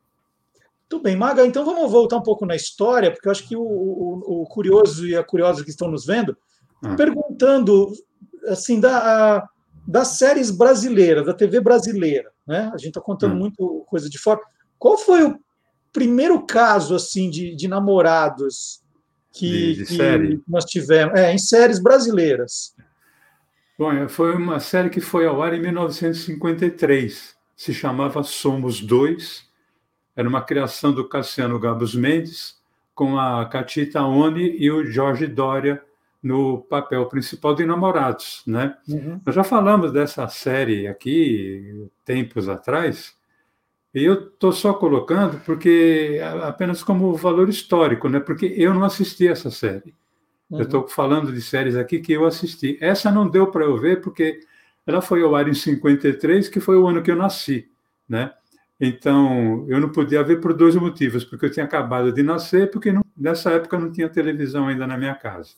Tudo 0.88 1.02
bem, 1.04 1.14
Maga, 1.16 1.46
então 1.46 1.64
vamos 1.64 1.90
voltar 1.90 2.16
um 2.16 2.22
pouco 2.22 2.44
na 2.44 2.56
história, 2.56 3.12
porque 3.12 3.28
eu 3.28 3.32
acho 3.32 3.46
que 3.46 3.56
o, 3.56 3.62
o- 3.62 4.42
o 4.42 4.46
curioso 4.46 5.06
e 5.06 5.14
a 5.14 5.22
curiosa 5.22 5.62
que 5.62 5.70
estão 5.70 5.88
nos 5.90 6.04
vendo, 6.04 6.36
Ah. 6.82 6.96
perguntando 6.96 7.92
assim 8.48 8.80
da, 8.80 9.36
a- 9.36 9.48
das 9.86 10.08
séries 10.18 10.50
brasileiras, 10.50 11.26
da 11.26 11.34
TV 11.34 11.60
brasileira, 11.60 12.30
né? 12.46 12.70
A 12.74 12.76
gente 12.78 12.88
está 12.88 13.00
contando 13.00 13.34
Hum. 13.34 13.38
muito 13.38 13.84
coisa 13.88 14.08
de 14.10 14.18
fora. 14.18 14.40
Qual 14.78 14.96
foi 14.98 15.22
o 15.24 15.38
primeiro 15.92 16.44
caso 16.46 16.94
assim 16.94 17.28
de, 17.30 17.54
de 17.54 17.68
namorados 17.68 18.82
que, 19.32 19.74
De- 19.74 19.84
de 19.84 20.38
que 20.38 20.42
nós 20.48 20.64
tivemos? 20.64 21.18
É, 21.18 21.32
em 21.32 21.38
séries 21.38 21.78
brasileiras. 21.78 22.74
Bom, 23.80 23.94
é, 23.94 24.06
foi 24.10 24.36
uma 24.36 24.60
série 24.60 24.90
que 24.90 25.00
foi 25.00 25.26
ao 25.26 25.42
ar 25.42 25.54
em 25.54 25.62
1953. 25.62 27.34
Se 27.56 27.72
chamava 27.72 28.22
Somos 28.22 28.78
Dois. 28.78 29.48
Era 30.14 30.28
uma 30.28 30.42
criação 30.42 30.92
do 30.92 31.08
Cassiano 31.08 31.58
Gabos 31.58 31.94
Mendes, 31.94 32.60
com 32.94 33.18
a 33.18 33.46
Catita 33.46 34.02
Oni 34.02 34.54
e 34.58 34.70
o 34.70 34.84
Jorge 34.84 35.26
Dória 35.26 35.82
no 36.22 36.58
papel 36.58 37.06
principal 37.06 37.54
de 37.54 37.64
namorados, 37.64 38.42
né? 38.46 38.76
Uhum. 38.86 39.18
Nós 39.24 39.34
já 39.34 39.42
falamos 39.42 39.90
dessa 39.90 40.28
série 40.28 40.86
aqui 40.86 41.88
tempos 42.04 42.50
atrás, 42.50 43.16
e 43.94 44.04
eu 44.04 44.26
estou 44.26 44.52
só 44.52 44.74
colocando 44.74 45.40
porque 45.46 46.20
apenas 46.42 46.82
como 46.82 47.14
valor 47.14 47.48
histórico, 47.48 48.10
né? 48.10 48.20
Porque 48.20 48.44
eu 48.44 48.74
não 48.74 48.84
assisti 48.84 49.26
essa 49.26 49.50
série. 49.50 49.94
Uhum. 50.50 50.58
Eu 50.58 50.64
estou 50.64 50.88
falando 50.88 51.32
de 51.32 51.40
séries 51.40 51.76
aqui 51.76 52.00
que 52.00 52.12
eu 52.12 52.26
assisti. 52.26 52.76
Essa 52.80 53.10
não 53.10 53.28
deu 53.28 53.46
para 53.46 53.64
eu 53.64 53.78
ver 53.78 54.00
porque 54.00 54.40
ela 54.86 55.00
foi 55.00 55.22
ao 55.22 55.36
ar 55.36 55.48
em 55.48 55.54
53, 55.54 56.48
que 56.48 56.60
foi 56.60 56.76
o 56.76 56.86
ano 56.86 57.02
que 57.02 57.10
eu 57.10 57.16
nasci, 57.16 57.68
né? 58.08 58.32
Então, 58.80 59.66
eu 59.68 59.78
não 59.78 59.90
podia 59.90 60.22
ver 60.22 60.40
por 60.40 60.54
dois 60.54 60.74
motivos, 60.74 61.22
porque 61.22 61.44
eu 61.46 61.50
tinha 61.50 61.66
acabado 61.66 62.10
de 62.10 62.22
nascer, 62.22 62.70
porque 62.70 62.90
não, 62.90 63.04
nessa 63.14 63.50
época 63.50 63.78
não 63.78 63.92
tinha 63.92 64.08
televisão 64.08 64.68
ainda 64.68 64.86
na 64.86 64.96
minha 64.96 65.14
casa. 65.14 65.50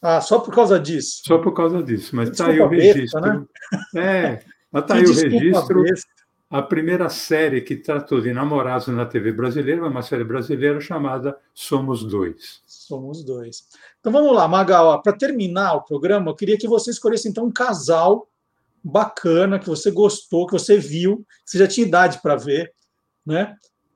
Ah, 0.00 0.20
só 0.20 0.38
por 0.38 0.54
causa 0.54 0.78
disso? 0.78 1.22
Só 1.24 1.38
por 1.38 1.52
causa 1.52 1.82
disso, 1.82 2.14
mas 2.14 2.30
está 2.30 2.46
aí 2.46 2.60
o 2.60 2.68
registro. 2.68 3.20
Besta, 3.20 3.46
né? 3.94 3.96
É, 3.96 4.44
mas 4.70 4.82
está 4.84 4.94
aí 4.94 5.04
o 5.04 5.12
registro. 5.12 5.82
Besta. 5.82 6.08
A 6.48 6.62
primeira 6.62 7.08
série 7.08 7.60
que 7.60 7.76
tratou 7.76 8.20
de 8.20 8.32
namorados 8.32 8.88
na 8.88 9.04
TV 9.04 9.32
brasileira, 9.32 9.86
uma 9.86 10.02
série 10.02 10.24
brasileira 10.24 10.80
chamada 10.80 11.36
Somos 11.52 12.04
Dois. 12.04 12.60
Somos 12.90 13.22
Dois. 13.22 13.68
Então 14.00 14.10
vamos 14.10 14.34
lá, 14.34 14.48
Magal, 14.48 15.00
para 15.00 15.12
terminar 15.12 15.74
o 15.74 15.84
programa, 15.84 16.28
eu 16.28 16.34
queria 16.34 16.58
que 16.58 16.66
você 16.66 16.90
escolhesse 16.90 17.28
então 17.28 17.44
um 17.44 17.52
casal 17.52 18.28
bacana, 18.82 19.60
que 19.60 19.68
você 19.68 19.92
gostou, 19.92 20.44
que 20.44 20.54
você 20.54 20.76
viu, 20.76 21.18
que 21.44 21.52
você 21.52 21.58
já 21.58 21.68
tinha 21.68 21.86
idade 21.86 22.20
para 22.20 22.34
ver, 22.34 22.72
né? 23.24 23.54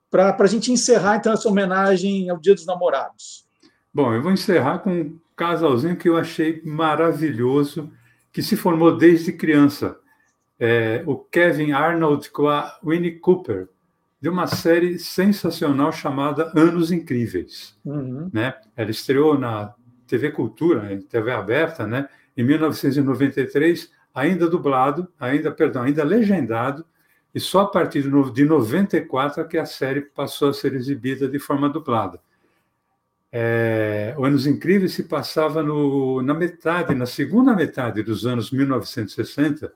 Para 0.09 0.37
a 0.38 0.46
gente 0.46 0.70
encerrar, 0.70 1.16
então, 1.16 1.33
essa 1.33 1.48
homenagem 1.48 2.30
ao 2.30 2.38
Dia 2.38 2.54
dos 2.54 2.66
Namorados. 2.66 3.44
Bom, 3.92 4.14
eu 4.14 4.22
vou 4.22 4.30
encerrar 4.30 4.78
com 4.78 4.92
um 4.92 5.20
casalzinho 5.35 5.96
que 5.96 6.09
eu 6.09 6.16
achei 6.16 6.62
maravilhoso, 6.64 7.90
que 8.33 8.42
se 8.42 8.54
formou 8.54 8.96
desde 8.96 9.33
criança. 9.33 9.98
É, 10.61 11.02
o 11.04 11.16
Kevin 11.16 11.72
Arnold 11.72 12.30
com 12.30 12.46
a 12.46 12.78
Winnie 12.85 13.18
Cooper, 13.18 13.68
de 14.24 14.30
uma 14.30 14.46
série 14.46 14.98
sensacional 14.98 15.92
chamada 15.92 16.50
Anos 16.56 16.90
Incríveis. 16.90 17.78
Uhum. 17.84 18.30
Né? 18.32 18.54
Ela 18.74 18.90
estreou 18.90 19.38
na 19.38 19.74
TV 20.06 20.30
Cultura, 20.30 20.98
TV 21.10 21.30
aberta, 21.30 21.87
né? 21.87 22.08
em 22.34 22.42
1993 22.42 23.90
ainda 24.14 24.48
dublado, 24.48 25.06
ainda, 25.20 25.52
perdão, 25.52 25.82
ainda 25.82 26.02
legendado, 26.02 26.87
e 27.34 27.38
só 27.38 27.60
a 27.60 27.66
partir 27.66 28.00
de 28.00 28.44
94 28.46 29.42
é 29.42 29.44
que 29.44 29.58
a 29.58 29.66
série 29.66 30.00
passou 30.00 30.48
a 30.48 30.54
ser 30.54 30.72
exibida 30.72 31.28
de 31.28 31.38
forma 31.38 31.68
dublada. 31.68 32.18
É, 33.30 34.14
o 34.16 34.24
Anos 34.24 34.46
Incríveis 34.46 34.94
se 34.94 35.02
passava 35.02 35.62
no, 35.62 36.22
na 36.22 36.32
metade, 36.32 36.94
na 36.94 37.04
segunda 37.04 37.54
metade 37.54 38.02
dos 38.02 38.24
anos 38.24 38.50
1960, 38.50 39.70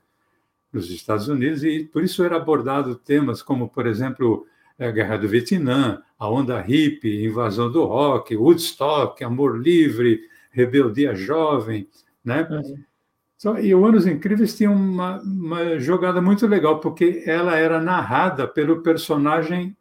nos 0.71 0.89
Estados 0.89 1.27
Unidos, 1.27 1.63
e 1.63 1.83
por 1.83 2.03
isso 2.03 2.23
era 2.23 2.37
abordado 2.37 2.95
temas 2.95 3.41
como, 3.41 3.69
por 3.69 3.87
exemplo, 3.87 4.45
a 4.77 4.91
Guerra 4.91 5.17
do 5.17 5.27
Vietnã, 5.27 6.01
a 6.17 6.29
onda 6.29 6.61
hippie, 6.61 7.25
invasão 7.25 7.71
do 7.71 7.83
rock, 7.85 8.35
Woodstock, 8.35 9.23
amor 9.23 9.59
livre, 9.59 10.21
rebeldia 10.51 11.15
jovem, 11.15 11.87
né? 12.23 12.47
Uhum. 12.49 13.57
E 13.61 13.73
o 13.73 13.85
Anos 13.85 14.05
Incríveis 14.05 14.55
tinha 14.55 14.69
uma, 14.69 15.19
uma 15.21 15.79
jogada 15.79 16.21
muito 16.21 16.45
legal, 16.45 16.79
porque 16.79 17.23
ela 17.25 17.55
era 17.55 17.79
narrada 17.79 18.47
pelo 18.47 18.81
personagem 18.81 19.75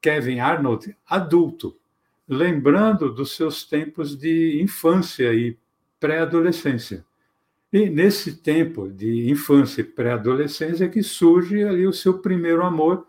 Kevin 0.00 0.40
Arnold 0.40 0.96
adulto, 1.06 1.76
lembrando 2.26 3.12
dos 3.12 3.36
seus 3.36 3.64
tempos 3.64 4.16
de 4.16 4.62
infância 4.62 5.32
e 5.34 5.58
pré-adolescência. 6.00 7.04
E 7.72 7.90
nesse 7.90 8.36
tempo 8.36 8.88
de 8.88 9.30
infância 9.30 9.80
e 9.80 9.84
pré-adolescência 9.84 10.84
é 10.84 10.88
que 10.88 11.02
surge 11.02 11.62
ali 11.62 11.86
o 11.86 11.92
seu 11.92 12.20
primeiro 12.20 12.64
amor, 12.64 13.06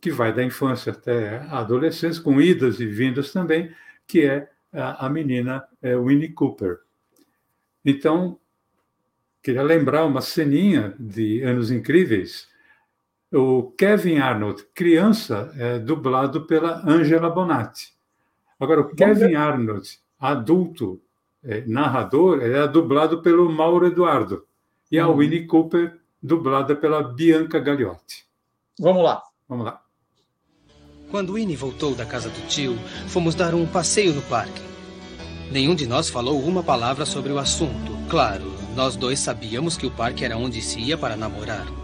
que 0.00 0.10
vai 0.10 0.32
da 0.32 0.44
infância 0.44 0.92
até 0.92 1.38
a 1.38 1.60
adolescência, 1.60 2.22
com 2.22 2.40
idas 2.40 2.80
e 2.80 2.86
vindas 2.86 3.32
também, 3.32 3.74
que 4.06 4.22
é 4.22 4.50
a, 4.72 5.08
menina 5.08 5.64
é, 5.80 5.96
Winnie 5.96 6.32
Cooper. 6.32 6.80
Então, 7.84 8.38
Queria 9.44 9.62
lembrar 9.62 10.06
uma 10.06 10.22
ceninha 10.22 10.94
de 10.98 11.42
Anos 11.42 11.70
Incríveis. 11.70 12.48
O 13.30 13.72
Kevin 13.72 14.16
Arnold, 14.16 14.64
criança, 14.74 15.52
é 15.58 15.78
dublado 15.78 16.46
pela 16.46 16.82
Angela 16.88 17.28
Bonatti. 17.28 17.92
Agora, 18.58 18.80
o 18.80 18.96
Kevin 18.96 19.34
Arnold, 19.34 19.86
adulto, 20.18 20.98
é, 21.44 21.62
narrador, 21.66 22.40
é 22.42 22.66
dublado 22.66 23.22
pelo 23.22 23.50
Mauro 23.50 23.86
Eduardo. 23.86 24.44
E 24.90 24.98
a 24.98 25.08
hum. 25.08 25.16
Winnie 25.16 25.46
Cooper, 25.46 25.98
dublada 26.22 26.74
pela 26.74 27.02
Bianca 27.02 27.58
Gagliotti. 27.58 28.24
Vamos 28.78 29.04
lá. 29.04 29.22
Vamos 29.48 29.66
lá. 29.66 29.80
Quando 31.10 31.34
Winnie 31.34 31.54
voltou 31.54 31.94
da 31.94 32.04
casa 32.04 32.28
do 32.28 32.48
tio, 32.48 32.76
fomos 33.08 33.34
dar 33.34 33.54
um 33.54 33.66
passeio 33.66 34.12
no 34.12 34.22
parque. 34.22 34.62
Nenhum 35.50 35.74
de 35.74 35.86
nós 35.86 36.08
falou 36.08 36.40
uma 36.40 36.62
palavra 36.62 37.06
sobre 37.06 37.32
o 37.32 37.38
assunto. 37.38 37.92
Claro, 38.08 38.52
nós 38.74 38.96
dois 38.96 39.20
sabíamos 39.20 39.76
que 39.76 39.86
o 39.86 39.90
parque 39.90 40.24
era 40.24 40.36
onde 40.36 40.60
se 40.60 40.80
ia 40.80 40.98
para 40.98 41.16
namorar. 41.16 41.83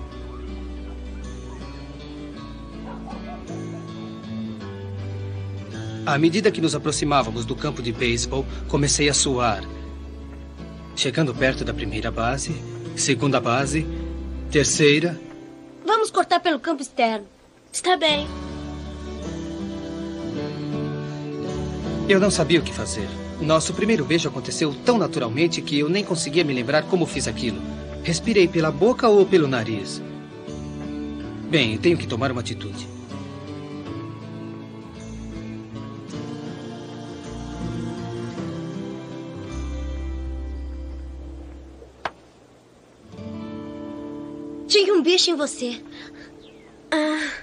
À 6.06 6.18
medida 6.18 6.50
que 6.50 6.60
nos 6.60 6.74
aproximávamos 6.74 7.44
do 7.44 7.54
campo 7.54 7.82
de 7.82 7.92
beisebol, 7.92 8.46
comecei 8.68 9.08
a 9.08 9.14
suar. 9.14 9.62
Chegando 10.96 11.34
perto 11.34 11.64
da 11.64 11.74
primeira 11.74 12.10
base, 12.10 12.54
segunda 12.96 13.40
base, 13.40 13.86
terceira. 14.50 15.18
Vamos 15.86 16.10
cortar 16.10 16.40
pelo 16.40 16.58
campo 16.58 16.82
externo. 16.82 17.26
Está 17.72 17.96
bem. 17.96 18.26
Eu 22.08 22.18
não 22.18 22.30
sabia 22.30 22.60
o 22.60 22.62
que 22.62 22.72
fazer. 22.72 23.08
Nosso 23.40 23.72
primeiro 23.72 24.04
beijo 24.04 24.28
aconteceu 24.28 24.74
tão 24.84 24.98
naturalmente 24.98 25.62
que 25.62 25.78
eu 25.78 25.88
nem 25.88 26.04
conseguia 26.04 26.44
me 26.44 26.52
lembrar 26.52 26.82
como 26.82 27.06
fiz 27.06 27.28
aquilo. 27.28 27.60
Respirei 28.02 28.48
pela 28.48 28.70
boca 28.70 29.08
ou 29.08 29.24
pelo 29.24 29.46
nariz? 29.46 30.02
Bem, 31.48 31.78
tenho 31.78 31.96
que 31.96 32.06
tomar 32.06 32.32
uma 32.32 32.40
atitude. 32.40 32.99
Em 45.28 45.34
você. 45.34 45.82
Ah. 46.90 47.42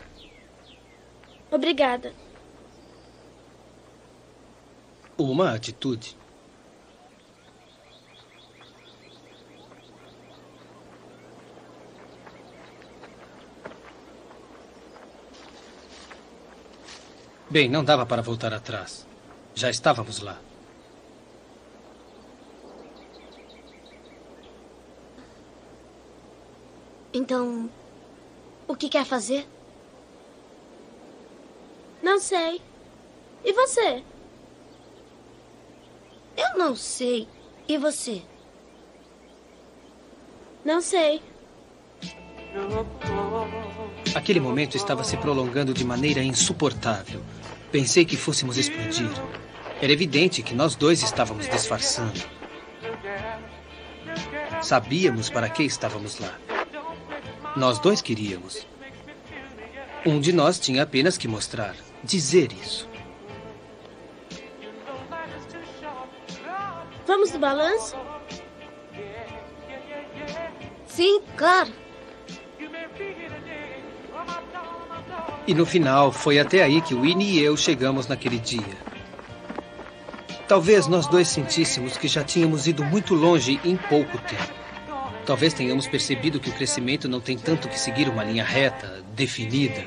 Obrigada. 1.52 2.14
Uma 5.18 5.54
atitude. 5.54 6.16
Bem, 17.50 17.70
não 17.70 17.84
dava 17.84 18.06
para 18.06 18.22
voltar 18.22 18.54
atrás. 18.54 19.08
Já 19.56 19.70
estávamos 19.70 20.22
lá. 20.22 20.38
Então, 27.14 27.70
o 28.68 28.76
que 28.76 28.90
quer 28.90 29.06
fazer? 29.06 29.48
Não 32.02 32.20
sei. 32.20 32.62
E 33.44 33.54
você? 33.54 34.04
Eu 36.36 36.58
não 36.58 36.76
sei. 36.76 37.28
E 37.68 37.78
você? 37.78 38.22
Não 40.64 40.82
sei. 40.82 41.22
Aquele 44.14 44.40
momento 44.40 44.76
estava 44.76 45.04
se 45.04 45.18
prolongando 45.18 45.74
de 45.74 45.84
maneira 45.84 46.22
insuportável. 46.22 47.22
Pensei 47.72 48.06
que 48.06 48.18
fôssemos 48.18 48.58
explodir. 48.58 49.10
Era 49.82 49.92
evidente 49.92 50.42
que 50.42 50.56
nós 50.56 50.76
dois 50.76 51.04
estávamos 51.04 51.48
disfarçando. 51.50 52.20
Sabíamos 54.62 55.30
para 55.30 55.50
que 55.50 55.64
estávamos 55.64 56.20
lá. 56.20 56.47
Nós 57.58 57.80
dois 57.80 58.04
queríamos. 58.04 58.68
Um 60.06 60.20
de 60.20 60.32
nós 60.32 60.60
tinha 60.60 60.84
apenas 60.84 61.18
que 61.18 61.28
mostrar, 61.28 61.76
dizer 62.04 62.52
isso. 62.54 62.88
Vamos 67.08 67.32
no 67.32 67.40
balanço? 67.40 67.96
Sim, 70.86 71.20
claro. 71.36 71.74
E 75.48 75.54
no 75.56 75.66
final, 75.66 76.12
foi 76.12 76.38
até 76.38 76.62
aí 76.62 76.80
que 76.80 76.94
Winnie 76.94 77.40
e 77.40 77.44
eu 77.44 77.58
chegamos 77.58 78.06
naquele 78.06 78.38
dia. 78.38 78.78
Talvez 80.48 80.86
nós 80.86 81.08
dois 81.08 81.28
sentíssemos 81.28 81.98
que 81.98 82.08
já 82.08 82.24
tínhamos 82.24 82.68
ido 82.68 82.84
muito 82.84 83.16
longe 83.16 83.60
em 83.66 83.76
pouco 83.76 84.20
tempo. 84.20 84.67
Talvez 85.28 85.54
tenhamos 85.54 85.86
percebido 85.88 86.40
que 86.40 86.50
o 86.50 86.54
crescimento 86.54 87.10
não 87.10 87.20
tem 87.20 87.38
tanto 87.38 87.68
que 87.68 87.78
seguir 87.78 88.08
uma 88.08 88.24
linha 88.24 88.46
reta, 88.46 89.04
definida. 89.14 89.86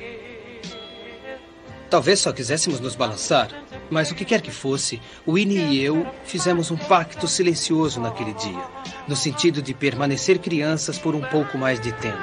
Talvez 1.89 2.21
só 2.21 2.31
quiséssemos 2.31 2.79
nos 2.79 2.95
balançar, 2.95 3.49
Mas 3.91 4.11
o 4.11 4.15
que 4.15 4.25
quer 4.25 4.43
que 4.43 4.53
fosse, 4.53 5.01
Winnie 5.27 5.59
e 5.59 5.83
eu 5.83 6.07
fizemos 6.25 6.71
um 6.71 6.77
pacto 6.77 7.27
silencioso 7.27 8.01
naquele 8.01 8.35
dia, 8.35 8.65
no 9.09 9.17
sentido 9.17 9.61
de 9.63 9.75
permanecer 9.75 10.39
crianças 10.39 10.99
por 10.99 11.15
um 11.15 11.23
pouco 11.23 11.59
mais 11.59 11.81
de 11.81 11.91
tempo. 11.93 12.19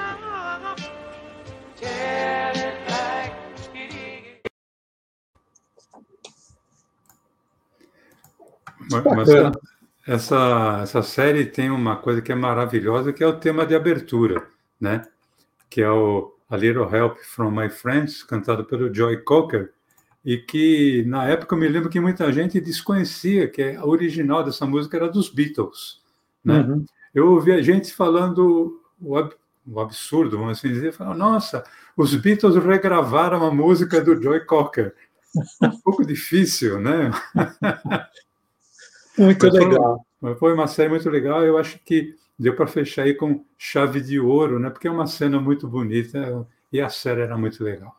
Mas 8.89 9.30
essa, 10.08 10.80
essa 10.82 11.03
série 11.03 11.45
tem 11.45 11.70
uma 11.70 11.97
coisa 11.97 12.22
que 12.22 12.32
é 12.32 12.36
maravilhosa, 12.36 13.12
que 13.12 13.22
é 13.22 13.28
o 13.28 13.38
tema 13.38 13.66
de 13.66 13.76
abertura, 13.76 14.47
né? 14.80 15.05
Que 15.70 15.82
é 15.82 15.91
o 15.91 16.34
A 16.49 16.55
Little 16.55 16.89
Help 16.89 17.18
from 17.18 17.51
My 17.51 17.70
Friends, 17.70 18.24
cantado 18.24 18.64
pelo 18.64 18.93
Joy 18.93 19.18
Cocker, 19.18 19.74
e 20.24 20.38
que 20.38 21.03
na 21.05 21.26
época 21.26 21.53
eu 21.55 21.60
me 21.60 21.68
lembro 21.68 21.89
que 21.89 21.99
muita 21.99 22.32
gente 22.32 22.62
desconhecia 22.62 23.49
que 23.49 23.76
a 23.76 23.86
original 23.86 24.45
dessa 24.45 24.66
música 24.66 24.95
era 24.95 25.10
dos 25.10 25.30
Beatles, 25.30 26.01
né? 26.43 26.62
Uhum. 26.62 26.86
Eu 27.14 27.32
ouvia 27.32 27.62
gente 27.62 27.93
falando 27.93 28.82
o, 29.01 29.18
ab, 29.18 29.34
o 29.66 29.80
absurdo, 29.82 30.38
vamos 30.38 30.58
assim 30.58 30.70
dizer, 30.70 30.93
falando, 30.93 31.18
nossa, 31.18 31.66
os 31.97 32.16
Beatles 32.16 32.55
regravaram 32.55 33.45
a 33.45 33.51
música 33.53 33.99
do 33.99 34.22
Joy 34.22 34.39
Cocker. 34.45 34.95
Um 35.62 35.80
pouco 35.82 36.05
difícil, 36.05 36.80
né? 36.80 37.12
Muito 39.18 39.45
mas 39.45 39.53
legal. 39.53 40.05
Foi, 40.20 40.36
foi 40.36 40.53
uma 40.53 40.68
série 40.68 40.89
muito 40.89 41.09
legal. 41.09 41.43
Eu 41.43 41.57
acho 41.57 41.80
que 41.80 42.15
deu 42.38 42.55
para 42.55 42.68
fechar 42.68 43.03
aí 43.03 43.13
com 43.13 43.43
chave 43.57 44.01
de 44.01 44.20
ouro, 44.20 44.59
né? 44.59 44.70
Porque 44.70 44.88
é 44.88 44.91
uma 44.91 45.07
cena 45.07 45.39
muito 45.39 45.68
bonita 45.68 46.45
e 46.72 46.80
a 46.80 46.89
série 46.89 47.22
era 47.22 47.38
muito 47.38 47.63
legal. 47.63 47.95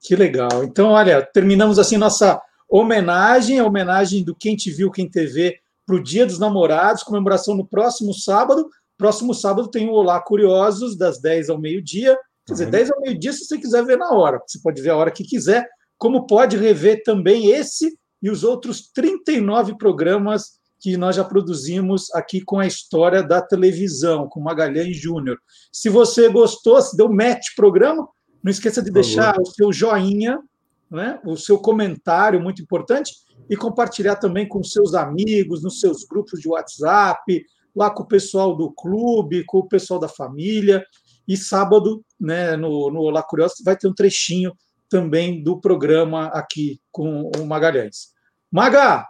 Que 0.00 0.16
legal. 0.16 0.64
Então, 0.64 0.90
olha, 0.90 1.22
terminamos 1.22 1.78
assim 1.78 1.96
nossa 1.96 2.40
homenagem, 2.68 3.58
a 3.58 3.64
homenagem 3.64 4.24
do 4.24 4.34
Quem 4.34 4.56
Te 4.56 4.70
Viu, 4.70 4.90
Quem 4.90 5.08
TV 5.08 5.58
para 5.86 5.96
o 5.96 6.02
Dia 6.02 6.24
dos 6.24 6.38
Namorados, 6.38 7.02
comemoração 7.02 7.54
no 7.54 7.66
próximo 7.66 8.14
sábado. 8.14 8.68
Próximo 8.96 9.34
sábado 9.34 9.68
tem 9.68 9.88
o 9.88 9.92
Olá 9.92 10.20
Curiosos, 10.20 10.96
das 10.96 11.20
10 11.20 11.50
ao 11.50 11.58
meio-dia. 11.58 12.16
Quer 12.46 12.52
dizer, 12.54 12.64
uhum. 12.64 12.70
10 12.70 12.90
ao 12.92 13.00
meio-dia 13.00 13.32
se 13.32 13.44
você 13.44 13.58
quiser 13.58 13.84
ver 13.84 13.98
na 13.98 14.10
hora. 14.10 14.40
Você 14.46 14.58
pode 14.60 14.80
ver 14.80 14.90
a 14.90 14.96
hora 14.96 15.10
que 15.10 15.24
quiser, 15.24 15.68
como 15.98 16.26
pode 16.26 16.56
rever 16.56 17.02
também 17.04 17.50
esse 17.50 17.96
e 18.22 18.30
os 18.30 18.42
outros 18.42 18.90
39 18.92 19.76
programas 19.76 20.61
que 20.82 20.96
nós 20.96 21.14
já 21.14 21.22
produzimos 21.22 22.12
aqui 22.12 22.40
com 22.40 22.58
a 22.58 22.66
história 22.66 23.22
da 23.22 23.40
televisão, 23.40 24.28
com 24.28 24.40
Magalhães 24.40 24.96
Júnior. 24.96 25.38
Se 25.72 25.88
você 25.88 26.28
gostou, 26.28 26.82
se 26.82 26.96
deu 26.96 27.08
match 27.08 27.54
programa, 27.54 28.08
não 28.42 28.50
esqueça 28.50 28.82
de 28.82 28.90
deixar 28.90 29.38
o 29.40 29.46
seu 29.46 29.72
joinha, 29.72 30.40
né, 30.90 31.20
o 31.24 31.36
seu 31.36 31.56
comentário, 31.56 32.42
muito 32.42 32.60
importante, 32.60 33.12
e 33.48 33.56
compartilhar 33.56 34.16
também 34.16 34.46
com 34.48 34.62
seus 34.64 34.92
amigos, 34.92 35.62
nos 35.62 35.78
seus 35.78 36.04
grupos 36.04 36.40
de 36.40 36.48
WhatsApp, 36.48 37.46
lá 37.74 37.88
com 37.88 38.02
o 38.02 38.08
pessoal 38.08 38.56
do 38.56 38.72
clube, 38.72 39.44
com 39.44 39.58
o 39.58 39.68
pessoal 39.68 40.00
da 40.00 40.08
família. 40.08 40.84
E 41.28 41.36
sábado, 41.36 42.04
né, 42.20 42.56
no, 42.56 42.90
no 42.90 43.02
Olá 43.02 43.22
Curioso, 43.22 43.54
vai 43.64 43.76
ter 43.76 43.86
um 43.86 43.94
trechinho 43.94 44.52
também 44.88 45.44
do 45.44 45.60
programa 45.60 46.26
aqui 46.26 46.80
com 46.90 47.30
o 47.38 47.46
Magalhães. 47.46 48.08
Maga, 48.50 49.06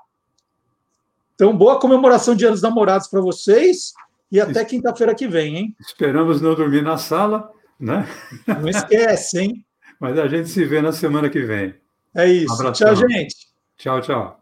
então, 1.42 1.56
boa 1.56 1.76
comemoração 1.80 2.36
de 2.36 2.46
Anos 2.46 2.62
Namorados 2.62 3.08
para 3.08 3.20
vocês 3.20 3.94
e 4.30 4.40
até 4.40 4.64
quinta-feira 4.64 5.12
que 5.12 5.26
vem, 5.26 5.56
hein? 5.56 5.76
Esperamos 5.80 6.40
não 6.40 6.54
dormir 6.54 6.82
na 6.82 6.96
sala, 6.96 7.50
né? 7.80 8.08
Não 8.46 8.68
esquece, 8.68 9.40
hein? 9.40 9.66
Mas 9.98 10.16
a 10.20 10.28
gente 10.28 10.48
se 10.48 10.64
vê 10.64 10.80
na 10.80 10.92
semana 10.92 11.28
que 11.28 11.40
vem. 11.40 11.74
É 12.14 12.28
isso. 12.28 12.64
Um 12.64 12.70
tchau, 12.70 12.94
gente. 12.94 13.34
Tchau, 13.76 14.00
tchau. 14.00 14.41